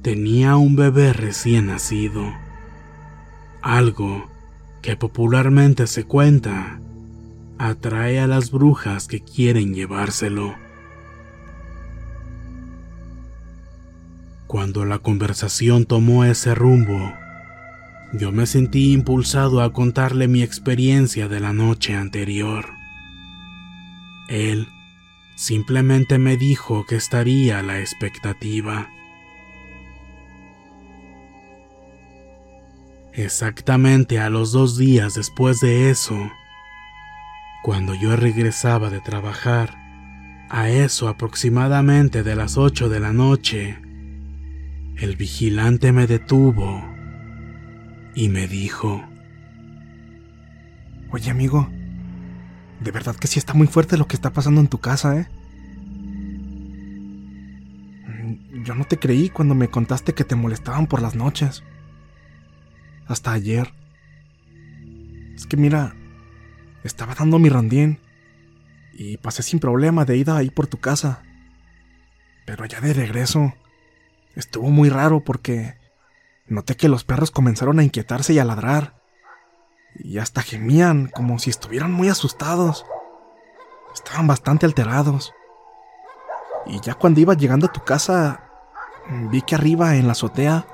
tenía 0.00 0.56
un 0.56 0.76
bebé 0.76 1.12
recién 1.12 1.66
nacido 1.66 2.22
algo 3.60 4.30
que 4.80 4.94
popularmente 4.94 5.88
se 5.88 6.04
cuenta 6.04 6.78
atrae 7.58 8.20
a 8.20 8.28
las 8.28 8.52
brujas 8.52 9.08
que 9.08 9.24
quieren 9.24 9.74
llevárselo. 9.74 10.54
Cuando 14.46 14.84
la 14.84 15.00
conversación 15.00 15.84
tomó 15.84 16.24
ese 16.24 16.54
rumbo, 16.54 17.12
yo 18.12 18.30
me 18.30 18.46
sentí 18.46 18.92
impulsado 18.92 19.62
a 19.62 19.72
contarle 19.72 20.28
mi 20.28 20.42
experiencia 20.42 21.26
de 21.26 21.40
la 21.40 21.52
noche 21.52 21.96
anterior. 21.96 22.66
Él 24.28 24.68
simplemente 25.44 26.18
me 26.18 26.38
dijo 26.38 26.86
que 26.86 26.96
estaría 26.96 27.58
a 27.58 27.62
la 27.62 27.78
expectativa. 27.78 28.88
Exactamente 33.12 34.18
a 34.18 34.30
los 34.30 34.52
dos 34.52 34.78
días 34.78 35.14
después 35.14 35.60
de 35.60 35.90
eso, 35.90 36.30
cuando 37.62 37.94
yo 37.94 38.16
regresaba 38.16 38.88
de 38.88 39.00
trabajar, 39.00 39.76
a 40.48 40.70
eso 40.70 41.08
aproximadamente 41.08 42.22
de 42.22 42.36
las 42.36 42.56
ocho 42.56 42.88
de 42.88 43.00
la 43.00 43.12
noche, 43.12 43.78
el 44.96 45.16
vigilante 45.16 45.92
me 45.92 46.06
detuvo 46.06 46.82
y 48.14 48.30
me 48.30 48.48
dijo, 48.48 49.04
Oye 51.10 51.30
amigo, 51.30 51.68
de 52.80 52.90
verdad 52.90 53.14
que 53.16 53.26
sí 53.26 53.38
está 53.38 53.52
muy 53.54 53.66
fuerte 53.66 53.98
lo 53.98 54.06
que 54.06 54.16
está 54.16 54.32
pasando 54.32 54.60
en 54.60 54.68
tu 54.68 54.78
casa, 54.78 55.18
¿eh? 55.18 55.28
Yo 58.64 58.74
no 58.74 58.84
te 58.84 58.98
creí 58.98 59.28
cuando 59.28 59.54
me 59.54 59.68
contaste 59.68 60.14
que 60.14 60.24
te 60.24 60.36
molestaban 60.36 60.86
por 60.86 61.02
las 61.02 61.14
noches 61.14 61.62
hasta 63.06 63.32
ayer. 63.32 63.74
Es 65.34 65.46
que 65.46 65.58
mira, 65.58 65.94
estaba 66.82 67.14
dando 67.14 67.38
mi 67.38 67.50
rondín 67.50 68.00
y 68.94 69.18
pasé 69.18 69.42
sin 69.42 69.58
problema 69.58 70.06
de 70.06 70.16
ida 70.16 70.38
ahí 70.38 70.48
por 70.48 70.66
tu 70.66 70.78
casa. 70.78 71.22
Pero 72.46 72.64
ya 72.64 72.80
de 72.80 72.94
regreso, 72.94 73.52
estuvo 74.34 74.70
muy 74.70 74.88
raro 74.88 75.20
porque 75.20 75.76
noté 76.46 76.74
que 76.74 76.88
los 76.88 77.04
perros 77.04 77.30
comenzaron 77.30 77.78
a 77.80 77.84
inquietarse 77.84 78.32
y 78.32 78.38
a 78.38 78.46
ladrar. 78.46 79.02
Y 79.96 80.18
hasta 80.18 80.40
gemían 80.40 81.08
como 81.08 81.38
si 81.38 81.50
estuvieran 81.50 81.92
muy 81.92 82.08
asustados. 82.08 82.86
Estaban 83.94 84.26
bastante 84.26 84.64
alterados. 84.64 85.34
Y 86.66 86.80
ya 86.80 86.94
cuando 86.94 87.20
iba 87.20 87.34
llegando 87.34 87.66
a 87.66 87.72
tu 87.72 87.84
casa, 87.84 88.43
vi 89.30 89.42
que 89.42 89.54
arriba 89.54 89.96
en 89.96 90.06
la 90.06 90.12
azotea 90.12 90.66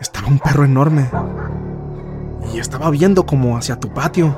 estaba 0.00 0.28
un 0.28 0.38
perro 0.38 0.64
enorme. 0.64 1.08
Y 2.52 2.58
estaba 2.58 2.90
viendo 2.90 3.26
como 3.26 3.56
hacia 3.56 3.80
tu 3.80 3.88
patio. 3.92 4.36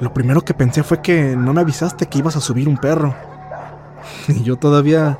Lo 0.00 0.12
primero 0.12 0.42
que 0.42 0.54
pensé 0.54 0.82
fue 0.82 1.00
que 1.00 1.36
no 1.36 1.52
me 1.52 1.60
avisaste 1.60 2.06
que 2.06 2.18
ibas 2.18 2.36
a 2.36 2.40
subir 2.40 2.68
un 2.68 2.78
perro. 2.78 3.14
Y 4.28 4.42
yo 4.42 4.56
todavía 4.56 5.18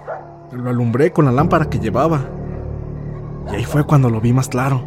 lo 0.52 0.70
alumbré 0.70 1.12
con 1.12 1.24
la 1.24 1.32
lámpara 1.32 1.70
que 1.70 1.78
llevaba. 1.78 2.20
Y 3.50 3.56
ahí 3.56 3.64
fue 3.64 3.84
cuando 3.84 4.10
lo 4.10 4.20
vi 4.20 4.32
más 4.32 4.48
claro. 4.48 4.86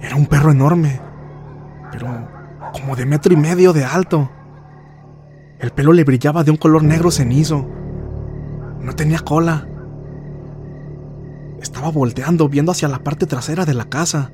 Era 0.00 0.16
un 0.16 0.26
perro 0.26 0.50
enorme, 0.50 1.00
pero 1.92 2.06
como 2.72 2.96
de 2.96 3.06
metro 3.06 3.32
y 3.32 3.36
medio 3.36 3.72
de 3.72 3.84
alto. 3.84 4.30
El 5.58 5.72
pelo 5.72 5.92
le 5.92 6.04
brillaba 6.04 6.42
de 6.42 6.50
un 6.50 6.56
color 6.56 6.82
negro 6.82 7.10
cenizo. 7.10 7.68
No 8.82 8.94
tenía 8.94 9.18
cola. 9.20 9.68
Estaba 11.60 11.90
volteando, 11.90 12.48
viendo 12.48 12.72
hacia 12.72 12.88
la 12.88 13.04
parte 13.04 13.26
trasera 13.26 13.64
de 13.64 13.74
la 13.74 13.84
casa. 13.86 14.32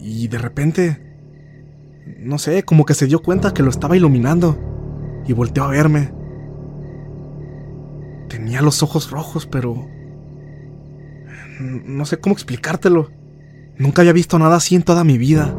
Y 0.00 0.28
de 0.28 0.38
repente, 0.38 1.10
no 2.18 2.38
sé, 2.38 2.64
como 2.64 2.84
que 2.84 2.94
se 2.94 3.06
dio 3.06 3.22
cuenta 3.22 3.54
que 3.54 3.62
lo 3.62 3.70
estaba 3.70 3.96
iluminando. 3.96 4.58
Y 5.26 5.32
volteó 5.32 5.64
a 5.64 5.68
verme. 5.68 6.12
Tenía 8.28 8.62
los 8.62 8.82
ojos 8.82 9.10
rojos, 9.10 9.46
pero... 9.46 9.88
No 11.60 12.06
sé 12.06 12.18
cómo 12.18 12.32
explicártelo. 12.32 13.10
Nunca 13.76 14.02
había 14.02 14.12
visto 14.12 14.38
nada 14.38 14.56
así 14.56 14.74
en 14.74 14.82
toda 14.82 15.04
mi 15.04 15.18
vida. 15.18 15.54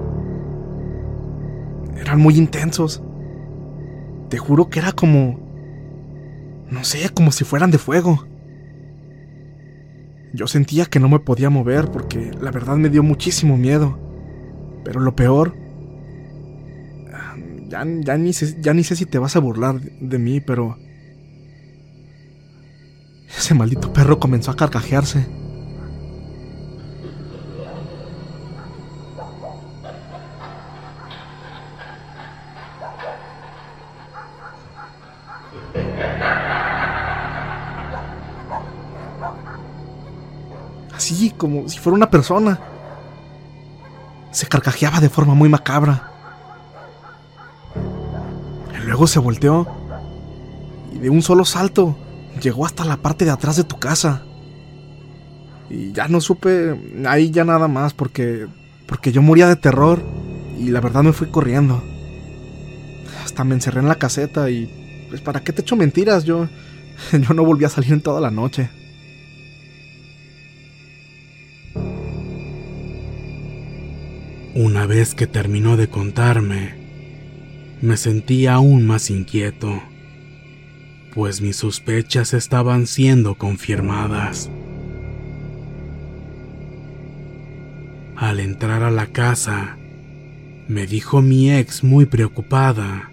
Eran 1.98 2.20
muy 2.20 2.38
intensos. 2.38 3.04
Te 4.30 4.38
juro 4.38 4.70
que 4.70 4.80
era 4.80 4.92
como... 4.92 5.41
No 6.72 6.86
sé, 6.86 7.10
como 7.10 7.32
si 7.32 7.44
fueran 7.44 7.70
de 7.70 7.78
fuego. 7.78 8.26
Yo 10.34 10.48
sentía 10.48 10.86
que 10.86 11.02
no 11.02 11.10
me 11.10 11.20
podía 11.20 11.50
mover 11.50 11.92
porque 11.92 12.32
la 12.42 12.52
verdad 12.52 12.78
me 12.78 12.90
dio 12.90 13.04
muchísimo 13.04 13.58
miedo. 13.58 14.00
Pero 14.84 15.02
lo 15.02 15.16
peor... 15.16 15.54
Ya, 17.68 17.86
ya, 17.86 18.18
ni, 18.18 18.34
sé, 18.34 18.58
ya 18.62 18.74
ni 18.74 18.84
sé 18.84 18.96
si 18.96 19.06
te 19.06 19.18
vas 19.18 19.36
a 19.36 19.40
burlar 19.40 19.80
de 19.82 20.18
mí, 20.18 20.40
pero... 20.42 20.78
Ese 23.38 23.54
maldito 23.54 23.94
perro 23.94 24.20
comenzó 24.20 24.52
a 24.52 24.56
carcajearse. 24.56 25.26
Fuera 41.82 41.96
una 41.96 42.10
persona. 42.10 42.60
Se 44.32 44.48
carcajeaba 44.48 45.02
de 45.02 45.10
forma 45.10 45.34
muy 45.34 45.50
macabra. 45.50 46.12
Luego 48.86 49.08
se 49.08 49.20
volteó 49.20 49.68
y 50.94 50.98
de 51.00 51.10
un 51.10 51.22
solo 51.22 51.46
salto 51.46 51.96
llegó 52.42 52.66
hasta 52.66 52.86
la 52.86 52.98
parte 52.98 53.26
de 53.26 53.32
atrás 53.32 53.56
de 53.58 53.64
tu 53.64 53.80
casa. 53.80 54.24
Y 55.70 55.92
ya 55.92 56.08
no 56.08 56.22
supe 56.22 56.80
ahí 57.06 57.32
ya 57.32 57.44
nada 57.44 57.68
más 57.68 57.94
porque 57.94 58.48
porque 58.88 59.12
yo 59.14 59.22
moría 59.22 59.48
de 59.48 59.56
terror 59.56 60.04
y 60.60 60.70
la 60.70 60.82
verdad 60.82 61.04
me 61.04 61.14
fui 61.14 61.28
corriendo. 61.28 61.82
Hasta 63.24 63.44
me 63.44 63.56
encerré 63.56 63.80
en 63.80 63.88
la 63.88 63.96
caseta 63.96 64.50
y 64.50 65.08
pues 65.10 65.22
para 65.22 65.42
qué 65.42 65.54
te 65.54 65.62
echo 65.62 65.76
mentiras, 65.76 66.26
yo 66.26 66.48
yo 67.12 67.34
no 67.34 67.46
volví 67.46 67.66
a 67.66 67.70
salir 67.70 67.94
en 67.94 68.02
toda 68.02 68.20
la 68.20 68.32
noche. 68.32 68.70
Una 74.64 74.86
vez 74.86 75.16
que 75.16 75.26
terminó 75.26 75.76
de 75.76 75.88
contarme, 75.88 76.76
me 77.82 77.98
sentí 77.98 78.46
aún 78.46 78.86
más 78.86 79.10
inquieto, 79.10 79.82
pues 81.16 81.42
mis 81.42 81.56
sospechas 81.56 82.36
estaban 82.36 82.86
siendo 82.86 83.34
confirmadas. 83.40 84.52
Al 88.16 88.40
entrar 88.40 88.84
a 88.84 88.92
la 88.92 89.08
casa, 89.08 89.78
me 90.68 90.86
dijo 90.86 91.24
mi 91.24 91.52
ex 91.52 91.84
muy 91.84 92.06
preocupada 92.06 93.10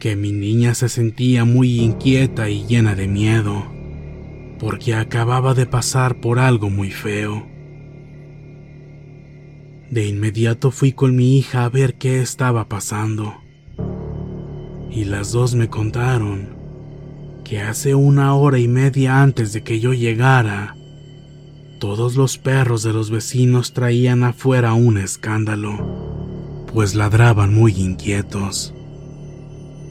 que 0.00 0.16
mi 0.16 0.32
niña 0.32 0.74
se 0.74 0.88
sentía 0.88 1.44
muy 1.44 1.78
inquieta 1.78 2.48
y 2.48 2.64
llena 2.66 2.94
de 2.94 3.06
miedo, 3.06 3.66
porque 4.58 4.94
acababa 4.94 5.52
de 5.52 5.66
pasar 5.66 6.14
por 6.14 6.38
algo 6.38 6.70
muy 6.70 6.90
feo. 6.90 7.53
De 9.94 10.08
inmediato 10.08 10.72
fui 10.72 10.90
con 10.90 11.14
mi 11.14 11.38
hija 11.38 11.64
a 11.64 11.68
ver 11.68 11.94
qué 11.94 12.20
estaba 12.20 12.68
pasando, 12.68 13.36
y 14.90 15.04
las 15.04 15.30
dos 15.30 15.54
me 15.54 15.68
contaron 15.68 16.48
que 17.44 17.60
hace 17.60 17.94
una 17.94 18.34
hora 18.34 18.58
y 18.58 18.66
media 18.66 19.22
antes 19.22 19.52
de 19.52 19.62
que 19.62 19.78
yo 19.78 19.92
llegara, 19.92 20.74
todos 21.78 22.16
los 22.16 22.38
perros 22.38 22.82
de 22.82 22.92
los 22.92 23.12
vecinos 23.12 23.72
traían 23.72 24.24
afuera 24.24 24.72
un 24.72 24.98
escándalo, 24.98 26.66
pues 26.72 26.96
ladraban 26.96 27.54
muy 27.54 27.70
inquietos, 27.74 28.74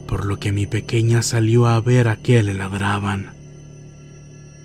por 0.06 0.26
lo 0.26 0.38
que 0.38 0.52
mi 0.52 0.66
pequeña 0.66 1.22
salió 1.22 1.66
a 1.66 1.80
ver 1.80 2.08
a 2.08 2.16
qué 2.16 2.42
le 2.42 2.52
ladraban, 2.52 3.32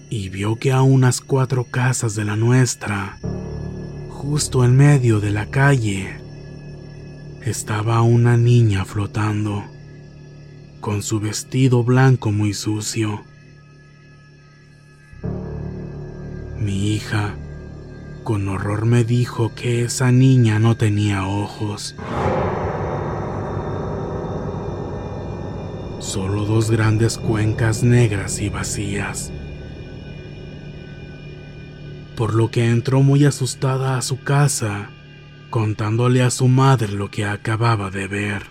y 0.10 0.28
vio 0.28 0.58
que 0.58 0.74
a 0.74 0.82
unas 0.82 1.22
cuatro 1.22 1.64
casas 1.64 2.14
de 2.16 2.26
la 2.26 2.36
nuestra, 2.36 3.18
justo 4.20 4.66
en 4.66 4.76
medio 4.76 5.22
de 5.22 5.32
la 5.32 5.46
calle, 5.46 6.20
estaba 7.42 8.02
una 8.02 8.36
niña 8.36 8.84
flotando, 8.84 9.64
con 10.82 11.04
su 11.04 11.22
vestido 11.22 11.86
blanco 11.86 12.34
muy 12.34 12.54
sucio 12.54 13.22
Mi 16.60 16.96
hija, 16.96 17.38
con 18.26 18.50
horror 18.50 18.86
me 18.86 19.06
dijo 19.06 19.56
que 19.56 19.86
esa 19.86 20.12
niña 20.12 20.60
no 20.60 20.76
tenía 20.76 21.26
ojos. 21.26 21.96
Solo 26.00 26.44
dos 26.44 26.70
grandes 26.70 27.18
cuencas 27.18 27.84
negras 27.84 28.42
y 28.42 28.50
vacías. 28.50 29.32
Por 32.20 32.36
lo 32.36 32.52
que 32.52 32.70
entró 32.70 33.02
muy 33.02 33.24
asustada 33.24 33.98
a 33.98 34.02
su 34.02 34.22
casa, 34.22 34.90
contándole 35.50 36.22
a 36.22 36.30
su 36.32 36.50
madre 36.50 36.92
lo 36.92 37.10
que 37.10 37.24
acababa 37.24 37.92
de 37.92 38.10
ver. 38.10 38.44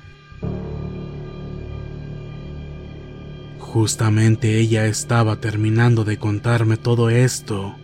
Justamente 3.59 4.59
ella 4.59 4.87
estaba 4.87 5.37
terminando 5.37 6.05
de 6.05 6.17
contarme 6.17 6.79
todo 6.79 7.11
esto 7.11 7.77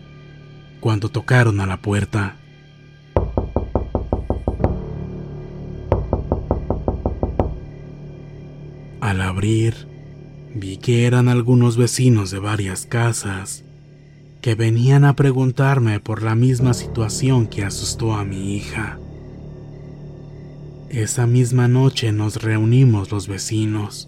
cuando 0.79 1.09
tocaron 1.09 1.59
a 1.59 1.67
la 1.67 1.77
puerta. 1.77 2.35
Al 9.01 9.21
abrir, 9.21 9.87
vi 10.55 10.77
que 10.77 11.05
eran 11.05 11.29
algunos 11.29 11.77
vecinos 11.77 12.31
de 12.31 12.39
varias 12.39 12.87
casas 12.87 13.65
que 14.45 14.53
venían 14.53 15.05
a 15.05 15.15
preguntarme 15.15 15.99
por 15.99 16.21
la 16.21 16.35
misma 16.35 16.75
situación 16.75 17.47
que 17.47 17.63
asustó 17.63 18.13
a 18.13 18.23
mi 18.23 18.55
hija. 18.55 18.99
Esa 20.91 21.25
misma 21.25 21.67
noche 21.67 22.11
nos 22.11 22.43
reunimos 22.43 23.11
los 23.11 23.27
vecinos. 23.27 24.07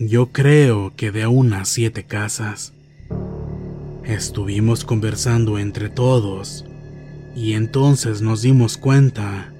Yo 0.00 0.32
creo 0.32 0.94
que 0.96 1.12
de 1.12 1.26
unas 1.26 1.68
siete 1.68 2.04
casas. 2.04 2.72
Estuvimos 4.02 4.86
conversando 4.86 5.58
entre 5.58 5.90
todos 5.90 6.64
y 7.34 7.52
entonces 7.52 8.22
nos 8.22 8.40
dimos 8.40 8.78
cuenta 8.78 9.52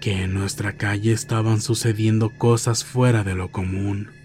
que 0.00 0.22
en 0.22 0.34
nuestra 0.34 0.76
calle 0.76 1.10
estaban 1.12 1.60
sucediendo 1.60 2.30
cosas 2.38 2.84
fuera 2.84 3.24
de 3.24 3.34
lo 3.34 3.50
común. 3.50 4.21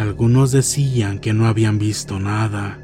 Algunos 0.00 0.50
decían 0.50 1.18
que 1.18 1.34
no 1.34 1.46
habían 1.46 1.78
visto 1.78 2.18
nada, 2.18 2.78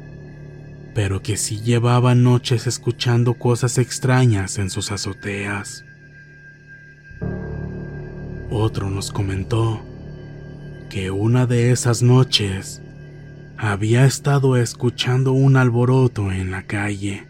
pero 0.93 1.23
que 1.23 1.35
sí 1.35 1.61
llevaban 1.61 2.21
noches 2.21 2.67
escuchando 2.67 3.33
cosas 3.33 3.79
extrañas 3.79 4.59
en 4.59 4.69
sus 4.69 4.91
azoteas. 4.91 5.83
Otro 8.51 8.91
nos 8.91 9.11
comentó 9.11 9.83
que 10.91 11.09
una 11.09 11.47
de 11.47 11.71
esas 11.71 12.03
noches 12.03 12.83
había 13.57 14.05
estado 14.05 14.55
escuchando 14.55 15.31
un 15.31 15.57
alboroto 15.57 16.31
en 16.31 16.51
la 16.51 16.67
calle 16.67 17.27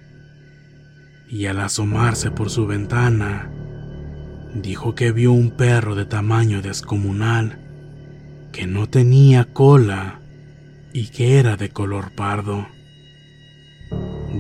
y 1.29 1.45
al 1.45 1.61
asomarse 1.61 2.29
por 2.29 2.49
su 2.49 2.67
ventana, 2.67 3.49
dijo 4.53 4.95
que 4.95 5.13
vio 5.13 5.31
un 5.31 5.51
perro 5.51 5.95
de 5.95 6.03
tamaño 6.03 6.61
descomunal 6.61 7.66
que 8.57 8.65
no 8.65 8.89
tenía 8.89 9.45
cola 9.53 10.19
y 10.91 11.09
que 11.09 11.37
era 11.37 11.57
de 11.57 11.69
color 11.69 12.15
pardo. 12.15 12.67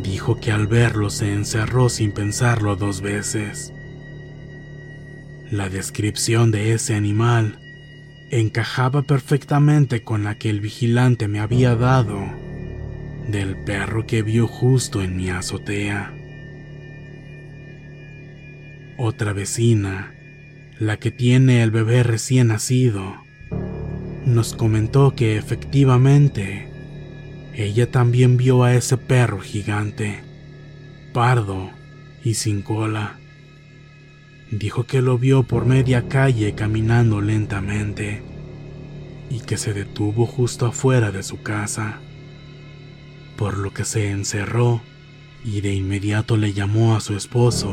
Dijo 0.01 0.39
que 0.39 0.51
al 0.51 0.65
verlo 0.65 1.11
se 1.11 1.31
encerró 1.33 1.87
sin 1.87 2.11
pensarlo 2.13 2.75
dos 2.75 3.01
veces. 3.01 3.71
La 5.51 5.69
descripción 5.69 6.49
de 6.49 6.73
ese 6.73 6.95
animal 6.95 7.59
encajaba 8.31 9.03
perfectamente 9.03 10.03
con 10.03 10.23
la 10.23 10.39
que 10.39 10.49
el 10.49 10.61
vigilante 10.61 11.27
me 11.27 11.39
había 11.39 11.75
dado 11.75 12.17
del 13.27 13.55
perro 13.65 14.07
que 14.07 14.23
vio 14.23 14.47
justo 14.47 15.03
en 15.03 15.15
mi 15.15 15.29
azotea. 15.29 16.11
Otra 18.97 19.31
vecina, 19.33 20.11
la 20.79 20.97
que 20.97 21.11
tiene 21.11 21.61
el 21.61 21.69
bebé 21.69 22.01
recién 22.01 22.47
nacido, 22.47 23.26
nos 24.27 24.53
comentó 24.53 25.15
que 25.15 25.37
efectivamente 25.37 26.67
ella 27.53 27.89
también 27.89 28.35
vio 28.35 28.63
a 28.63 28.75
ese 28.75 28.97
perro 28.97 29.39
gigante, 29.39 30.19
pardo 31.13 31.69
y 32.25 32.33
sin 32.33 32.61
cola. 32.61 33.19
Dijo 34.51 34.83
que 34.83 35.01
lo 35.01 35.17
vio 35.17 35.43
por 35.43 35.65
media 35.65 36.09
calle 36.09 36.53
caminando 36.55 37.21
lentamente 37.21 38.21
y 39.29 39.39
que 39.39 39.57
se 39.57 39.73
detuvo 39.73 40.25
justo 40.25 40.65
afuera 40.65 41.11
de 41.11 41.23
su 41.23 41.41
casa, 41.41 41.99
por 43.37 43.57
lo 43.57 43.73
que 43.73 43.85
se 43.85 44.11
encerró 44.11 44.81
y 45.45 45.61
de 45.61 45.73
inmediato 45.73 46.35
le 46.35 46.51
llamó 46.51 46.97
a 46.97 46.99
su 46.99 47.15
esposo, 47.15 47.71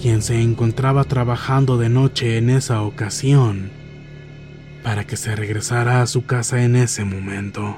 quien 0.00 0.22
se 0.22 0.40
encontraba 0.40 1.04
trabajando 1.04 1.76
de 1.76 1.90
noche 1.90 2.38
en 2.38 2.48
esa 2.48 2.80
ocasión, 2.80 3.77
para 4.88 5.04
que 5.04 5.18
se 5.18 5.36
regresara 5.36 6.00
a 6.00 6.06
su 6.06 6.24
casa 6.24 6.64
en 6.64 6.74
ese 6.74 7.04
momento. 7.04 7.76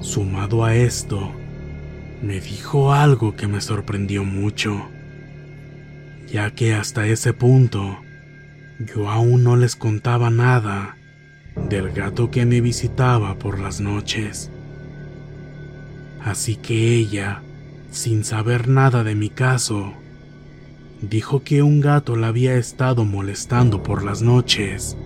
Sumado 0.00 0.64
a 0.64 0.74
esto, 0.74 1.30
me 2.22 2.40
dijo 2.40 2.94
algo 2.94 3.36
que 3.36 3.48
me 3.48 3.60
sorprendió 3.60 4.24
mucho, 4.24 4.88
ya 6.32 6.50
que 6.52 6.72
hasta 6.72 7.06
ese 7.06 7.34
punto 7.34 7.98
yo 8.78 9.10
aún 9.10 9.44
no 9.44 9.56
les 9.56 9.76
contaba 9.76 10.30
nada 10.30 10.96
del 11.68 11.92
gato 11.92 12.30
que 12.30 12.46
me 12.46 12.62
visitaba 12.62 13.38
por 13.38 13.60
las 13.60 13.82
noches. 13.82 14.50
Así 16.24 16.56
que 16.56 16.94
ella, 16.94 17.42
sin 17.90 18.24
saber 18.24 18.68
nada 18.68 19.04
de 19.04 19.14
mi 19.14 19.28
caso, 19.28 19.92
dijo 21.02 21.42
que 21.42 21.62
un 21.62 21.80
gato 21.80 22.16
la 22.16 22.28
había 22.28 22.54
estado 22.54 23.04
molestando 23.04 23.82
por 23.82 24.04
las 24.04 24.22
noches, 24.22 24.96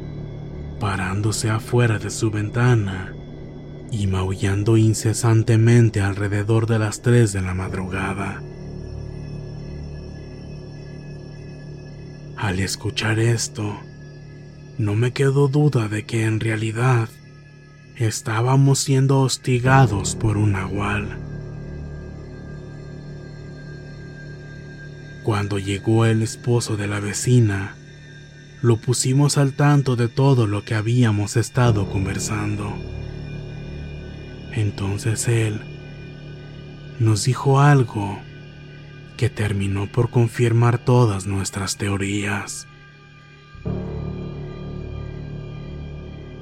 parándose 0.78 1.50
afuera 1.50 1.98
de 1.98 2.10
su 2.10 2.30
ventana 2.30 3.14
y 3.90 4.06
maullando 4.06 4.76
incesantemente 4.76 6.00
alrededor 6.00 6.66
de 6.66 6.78
las 6.78 7.00
3 7.02 7.32
de 7.32 7.40
la 7.40 7.54
madrugada. 7.54 8.42
Al 12.36 12.60
escuchar 12.60 13.18
esto, 13.18 13.80
no 14.76 14.94
me 14.94 15.12
quedó 15.12 15.48
duda 15.48 15.88
de 15.88 16.04
que 16.04 16.24
en 16.24 16.38
realidad 16.38 17.08
estábamos 17.96 18.80
siendo 18.80 19.20
hostigados 19.20 20.14
por 20.14 20.36
un 20.36 20.52
nahual. 20.52 21.25
Cuando 25.26 25.58
llegó 25.58 26.06
el 26.06 26.22
esposo 26.22 26.76
de 26.76 26.86
la 26.86 27.00
vecina, 27.00 27.74
lo 28.62 28.76
pusimos 28.76 29.38
al 29.38 29.54
tanto 29.54 29.96
de 29.96 30.06
todo 30.06 30.46
lo 30.46 30.62
que 30.62 30.76
habíamos 30.76 31.36
estado 31.36 31.90
conversando. 31.90 32.72
Entonces 34.52 35.26
él 35.26 35.62
nos 37.00 37.24
dijo 37.24 37.58
algo 37.58 38.20
que 39.16 39.28
terminó 39.28 39.90
por 39.90 40.10
confirmar 40.10 40.78
todas 40.78 41.26
nuestras 41.26 41.76
teorías. 41.76 42.68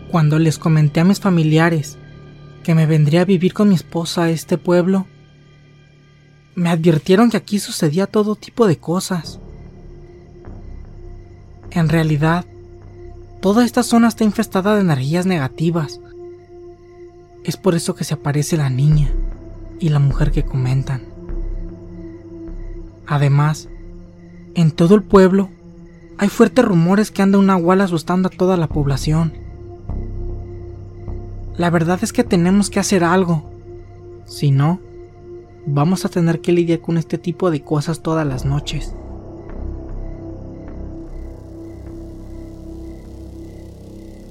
Cuando 0.08 0.38
les 0.38 0.58
comenté 0.58 1.00
a 1.00 1.04
mis 1.04 1.20
familiares 1.20 1.96
que 2.62 2.74
me 2.74 2.84
vendría 2.84 3.22
a 3.22 3.24
vivir 3.24 3.54
con 3.54 3.70
mi 3.70 3.76
esposa 3.76 4.24
a 4.24 4.30
este 4.30 4.58
pueblo, 4.58 5.06
me 6.54 6.70
advirtieron 6.70 7.30
que 7.30 7.36
aquí 7.36 7.58
sucedía 7.58 8.06
todo 8.06 8.36
tipo 8.36 8.66
de 8.66 8.76
cosas. 8.76 9.40
En 11.70 11.88
realidad, 11.88 12.44
toda 13.40 13.64
esta 13.64 13.82
zona 13.82 14.08
está 14.08 14.24
infestada 14.24 14.74
de 14.74 14.80
energías 14.80 15.26
negativas. 15.26 16.00
Es 17.42 17.56
por 17.56 17.74
eso 17.74 17.94
que 17.94 18.04
se 18.04 18.14
aparece 18.14 18.56
la 18.56 18.70
niña 18.70 19.10
y 19.80 19.88
la 19.88 19.98
mujer 19.98 20.30
que 20.30 20.44
comentan. 20.44 21.02
Además, 23.06 23.68
en 24.54 24.70
todo 24.70 24.94
el 24.94 25.02
pueblo 25.02 25.50
hay 26.16 26.28
fuertes 26.28 26.64
rumores 26.64 27.10
que 27.10 27.22
anda 27.22 27.38
un 27.38 27.46
nahual 27.46 27.80
asustando 27.80 28.28
a 28.28 28.30
toda 28.30 28.56
la 28.56 28.68
población. 28.68 29.34
La 31.56 31.70
verdad 31.70 31.98
es 32.02 32.12
que 32.12 32.24
tenemos 32.24 32.70
que 32.70 32.80
hacer 32.80 33.04
algo. 33.04 33.50
Si 34.26 34.50
no, 34.50 34.80
vamos 35.66 36.04
a 36.04 36.08
tener 36.08 36.40
que 36.40 36.52
lidiar 36.52 36.80
con 36.80 36.98
este 36.98 37.18
tipo 37.18 37.50
de 37.50 37.62
cosas 37.62 38.00
todas 38.00 38.26
las 38.26 38.44
noches. 38.44 38.94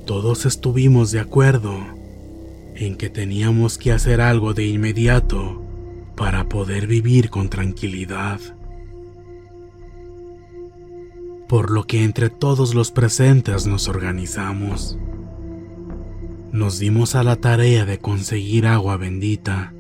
Todos 0.06 0.46
estuvimos 0.46 1.12
de 1.12 1.20
acuerdo 1.20 1.78
en 2.76 2.98
que 2.98 3.10
teníamos 3.10 3.78
que 3.78 3.92
hacer 3.92 4.20
algo 4.20 4.54
de 4.54 4.66
inmediato 4.68 5.62
para 6.16 6.50
poder 6.50 6.88
vivir 6.88 7.30
con 7.30 7.50
tranquilidad. 7.50 8.40
Por 11.48 11.72
lo 11.72 11.86
que 11.86 12.04
entre 12.04 12.30
todos 12.30 12.74
los 12.74 12.92
presentes 12.92 13.68
nos 13.68 13.88
organizamos. 13.88 14.98
Nos 16.52 16.80
dimos 16.80 17.16
a 17.16 17.24
la 17.24 17.38
tarea 17.38 17.86
de 17.86 18.00
conseguir 18.00 18.68
agua 18.68 18.98
bendita. 18.98 19.74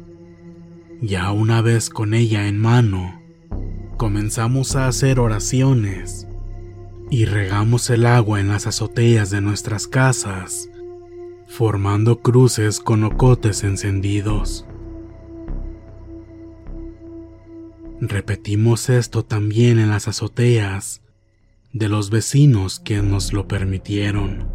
Ya 1.06 1.34
una 1.34 1.62
vez 1.62 1.90
con 1.90 2.14
ella 2.14 2.48
en 2.48 2.58
mano, 2.58 3.22
comenzamos 3.98 4.78
a 4.78 4.88
hacer 4.88 5.20
oraciones 5.20 6.30
y 7.12 7.26
regamos 7.26 7.90
el 7.90 8.06
agua 8.06 8.40
en 8.40 8.48
las 8.48 8.68
azoteas 8.68 9.30
de 9.30 9.42
nuestras 9.42 9.86
casas, 9.86 10.70
formando 11.46 12.22
cruces 12.22 12.80
con 12.80 13.04
ocotes 13.04 13.66
encendidos. 13.66 14.66
Repetimos 18.00 18.90
esto 18.90 19.26
también 19.26 19.80
en 19.80 19.90
las 19.90 20.08
azoteas 20.08 21.02
de 21.74 21.90
los 21.90 22.12
vecinos 22.12 22.80
que 22.80 23.02
nos 23.02 23.34
lo 23.34 23.46
permitieron. 23.50 24.48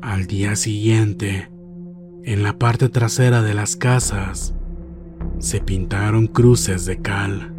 Al 0.00 0.26
día 0.26 0.56
siguiente, 0.56 1.50
en 2.24 2.42
la 2.42 2.58
parte 2.58 2.88
trasera 2.88 3.42
de 3.42 3.54
las 3.54 3.76
casas, 3.76 4.54
se 5.38 5.60
pintaron 5.60 6.26
cruces 6.26 6.84
de 6.84 7.00
cal. 7.00 7.54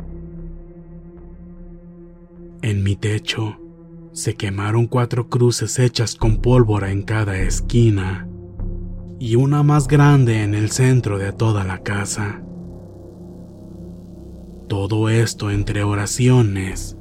En 2.61 2.83
mi 2.83 2.95
techo 2.95 3.57
se 4.11 4.35
quemaron 4.35 4.87
cuatro 4.87 5.29
cruces 5.29 5.79
hechas 5.79 6.15
con 6.15 6.37
pólvora 6.37 6.91
en 6.91 7.01
cada 7.01 7.39
esquina 7.39 8.27
y 9.19 9.35
una 9.35 9.63
más 9.63 9.87
grande 9.87 10.43
en 10.43 10.53
el 10.53 10.69
centro 10.69 11.17
de 11.17 11.31
toda 11.31 11.63
la 11.63 11.79
casa. 11.79 12.43
Todo 14.67 15.09
esto 15.09 15.51
entre 15.51 15.83
oraciones 15.83 16.97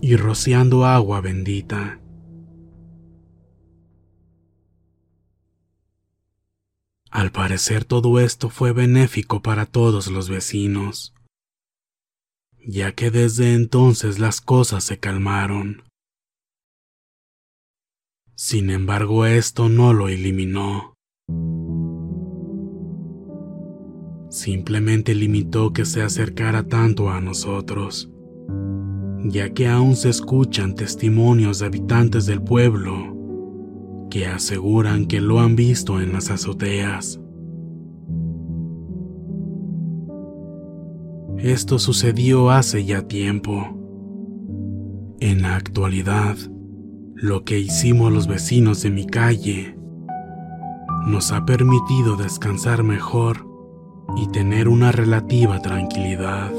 y 0.00 0.16
rociando 0.16 0.84
agua 0.86 1.20
bendita. 1.20 2.00
Al 7.16 7.32
parecer 7.32 7.86
todo 7.86 8.20
esto 8.20 8.50
fue 8.50 8.72
benéfico 8.72 9.40
para 9.40 9.64
todos 9.64 10.08
los 10.08 10.28
vecinos 10.28 11.14
ya 12.66 12.92
que 12.92 13.10
desde 13.12 13.54
entonces 13.54 14.18
las 14.18 14.40
cosas 14.40 14.82
se 14.82 14.98
calmaron. 14.98 15.84
Sin 18.34 18.70
embargo, 18.70 19.24
esto 19.24 19.68
no 19.68 19.92
lo 19.92 20.08
eliminó. 20.08 20.94
Simplemente 24.28 25.14
limitó 25.14 25.72
que 25.72 25.84
se 25.84 26.02
acercara 26.02 26.64
tanto 26.64 27.08
a 27.08 27.20
nosotros, 27.20 28.10
ya 29.24 29.54
que 29.54 29.68
aún 29.68 29.94
se 29.94 30.10
escuchan 30.10 30.74
testimonios 30.74 31.60
de 31.60 31.66
habitantes 31.66 32.26
del 32.26 32.42
pueblo 32.42 33.15
que 34.10 34.26
aseguran 34.26 35.06
que 35.06 35.20
lo 35.20 35.40
han 35.40 35.56
visto 35.56 36.00
en 36.00 36.12
las 36.12 36.30
azoteas. 36.30 37.20
Esto 41.38 41.78
sucedió 41.78 42.50
hace 42.50 42.84
ya 42.84 43.02
tiempo. 43.02 43.76
En 45.20 45.42
la 45.42 45.56
actualidad, 45.56 46.36
lo 47.14 47.44
que 47.44 47.58
hicimos 47.58 48.12
los 48.12 48.26
vecinos 48.26 48.82
de 48.82 48.90
mi 48.90 49.06
calle 49.06 49.76
nos 51.06 51.32
ha 51.32 51.46
permitido 51.46 52.16
descansar 52.16 52.82
mejor 52.82 53.46
y 54.16 54.28
tener 54.28 54.68
una 54.68 54.92
relativa 54.92 55.60
tranquilidad. 55.60 56.52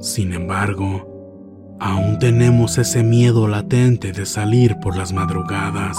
Sin 0.00 0.32
embargo, 0.32 1.13
aún 1.80 2.18
tenemos 2.18 2.78
ese 2.78 3.02
miedo 3.02 3.48
latente 3.48 4.12
de 4.12 4.26
salir 4.26 4.76
por 4.80 4.96
las 4.96 5.12
madrugadas, 5.12 5.96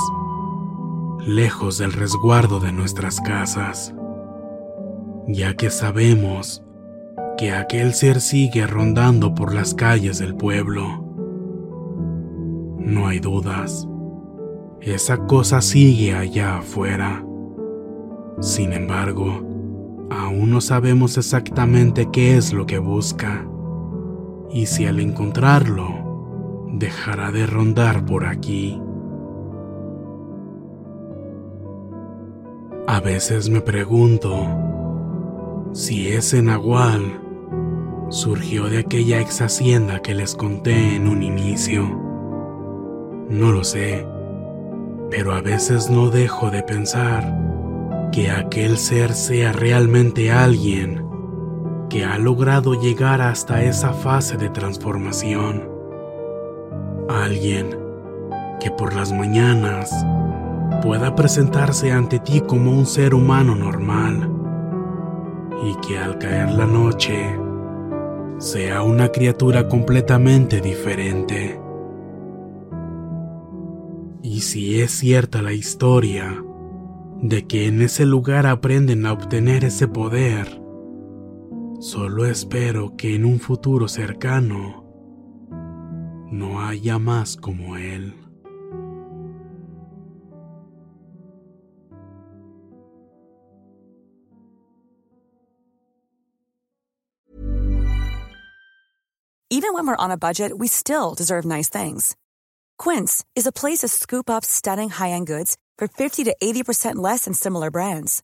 lejos 1.25 1.77
del 1.77 1.93
resguardo 1.93 2.59
de 2.59 2.71
nuestras 2.71 3.19
casas, 3.19 3.93
ya 5.27 5.55
que 5.55 5.69
sabemos 5.69 6.63
que 7.37 7.51
aquel 7.51 7.93
ser 7.93 8.21
sigue 8.21 8.65
rondando 8.67 9.33
por 9.33 9.53
las 9.53 9.73
calles 9.73 10.19
del 10.19 10.35
pueblo. 10.35 11.03
No 12.77 13.07
hay 13.07 13.19
dudas, 13.19 13.87
esa 14.81 15.17
cosa 15.25 15.61
sigue 15.61 16.13
allá 16.13 16.57
afuera. 16.57 17.25
Sin 18.39 18.73
embargo, 18.73 19.41
aún 20.11 20.51
no 20.51 20.61
sabemos 20.61 21.17
exactamente 21.17 22.09
qué 22.11 22.37
es 22.37 22.53
lo 22.53 22.65
que 22.65 22.77
busca 22.77 23.47
y 24.51 24.65
si 24.65 24.85
al 24.85 24.99
encontrarlo, 24.99 26.65
dejará 26.71 27.31
de 27.31 27.45
rondar 27.45 28.05
por 28.05 28.25
aquí. 28.25 28.81
A 32.87 32.99
veces 32.99 33.49
me 33.49 33.61
pregunto 33.61 34.47
si 35.73 36.09
ese 36.09 36.41
nahual 36.41 37.19
surgió 38.09 38.69
de 38.69 38.79
aquella 38.79 39.19
ex 39.19 39.41
hacienda 39.41 40.01
que 40.01 40.13
les 40.13 40.35
conté 40.35 40.95
en 40.95 41.07
un 41.07 41.23
inicio. 41.23 41.83
No 43.29 43.51
lo 43.51 43.63
sé, 43.63 44.05
pero 45.09 45.33
a 45.33 45.41
veces 45.41 45.89
no 45.89 46.09
dejo 46.09 46.51
de 46.51 46.61
pensar 46.61 47.37
que 48.11 48.29
aquel 48.29 48.77
ser 48.77 49.13
sea 49.13 49.51
realmente 49.51 50.31
alguien 50.31 51.04
que 51.89 52.05
ha 52.05 52.17
logrado 52.17 52.73
llegar 52.73 53.21
hasta 53.21 53.63
esa 53.63 53.93
fase 53.93 54.37
de 54.37 54.49
transformación. 54.49 55.69
Alguien 57.09 57.77
que 58.59 58.71
por 58.71 58.95
las 58.95 59.11
mañanas 59.11 59.91
pueda 60.81 61.15
presentarse 61.15 61.91
ante 61.91 62.19
ti 62.19 62.41
como 62.41 62.71
un 62.71 62.85
ser 62.85 63.13
humano 63.13 63.55
normal 63.55 64.29
y 65.63 65.75
que 65.85 65.97
al 65.97 66.17
caer 66.17 66.51
la 66.51 66.65
noche 66.65 67.39
sea 68.37 68.83
una 68.83 69.09
criatura 69.09 69.67
completamente 69.67 70.61
diferente. 70.61 71.59
Y 74.21 74.41
si 74.41 74.81
es 74.81 74.91
cierta 74.91 75.41
la 75.41 75.53
historia 75.53 76.43
de 77.21 77.47
que 77.47 77.67
en 77.67 77.81
ese 77.81 78.05
lugar 78.05 78.45
aprenden 78.45 79.05
a 79.05 79.13
obtener 79.13 79.63
ese 79.63 79.87
poder, 79.87 80.64
solo 81.85 82.25
espero 82.25 82.97
que 82.97 83.13
en 83.13 83.25
un 83.25 83.39
futuro 83.39 83.87
cercano 83.87 84.83
no 86.31 86.59
haya 86.59 86.97
más 86.97 87.37
como 87.37 87.77
él. 87.77 88.15
Even 99.51 99.73
when 99.73 99.85
we're 99.85 99.95
on 99.95 100.09
a 100.09 100.17
budget, 100.17 100.51
we 100.57 100.67
still 100.67 101.13
deserve 101.13 101.45
nice 101.45 101.69
things. 101.69 102.15
Quince 102.79 103.23
is 103.35 103.45
a 103.45 103.51
place 103.51 103.81
to 103.81 103.87
scoop 103.87 104.27
up 104.29 104.43
stunning 104.43 104.89
high-end 104.89 105.27
goods 105.27 105.55
for 105.77 105.87
50 105.87 106.23
to 106.23 106.35
80% 106.41 106.95
less 106.95 107.25
than 107.25 107.33
similar 107.33 107.69
brands. 107.69 108.23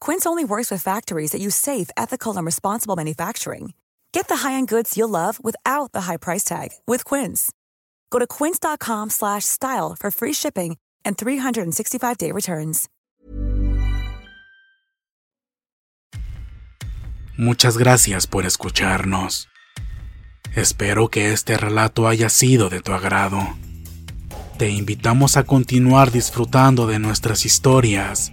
Quince 0.00 0.26
only 0.26 0.44
works 0.44 0.70
with 0.70 0.82
factories 0.82 1.30
that 1.30 1.40
use 1.40 1.54
safe, 1.54 1.90
ethical, 1.96 2.36
and 2.36 2.44
responsible 2.44 2.96
manufacturing. 2.96 3.74
Get 4.12 4.26
the 4.28 4.38
high-end 4.38 4.68
goods 4.68 4.96
you'll 4.96 5.08
love 5.08 5.38
without 5.42 5.92
the 5.92 6.02
high 6.02 6.16
price 6.16 6.42
tag 6.42 6.70
with 6.86 7.04
Quince. 7.04 7.52
Go 8.10 8.18
to 8.18 8.26
quince.com/style 8.26 9.96
for 9.98 10.10
free 10.10 10.32
shipping 10.32 10.76
and 11.04 11.16
365-day 11.16 12.32
returns. 12.32 12.88
Muchas 17.38 17.76
gracias 17.76 18.26
por 18.26 18.46
escucharnos. 18.46 19.48
Espero 20.54 21.10
que 21.10 21.32
este 21.32 21.58
relato 21.58 22.08
haya 22.08 22.30
sido 22.30 22.70
de 22.70 22.80
tu 22.80 22.94
agrado. 22.94 23.38
Te 24.56 24.70
invitamos 24.70 25.36
a 25.36 25.44
continuar 25.44 26.10
disfrutando 26.10 26.86
de 26.86 26.98
nuestras 26.98 27.44
historias 27.44 28.32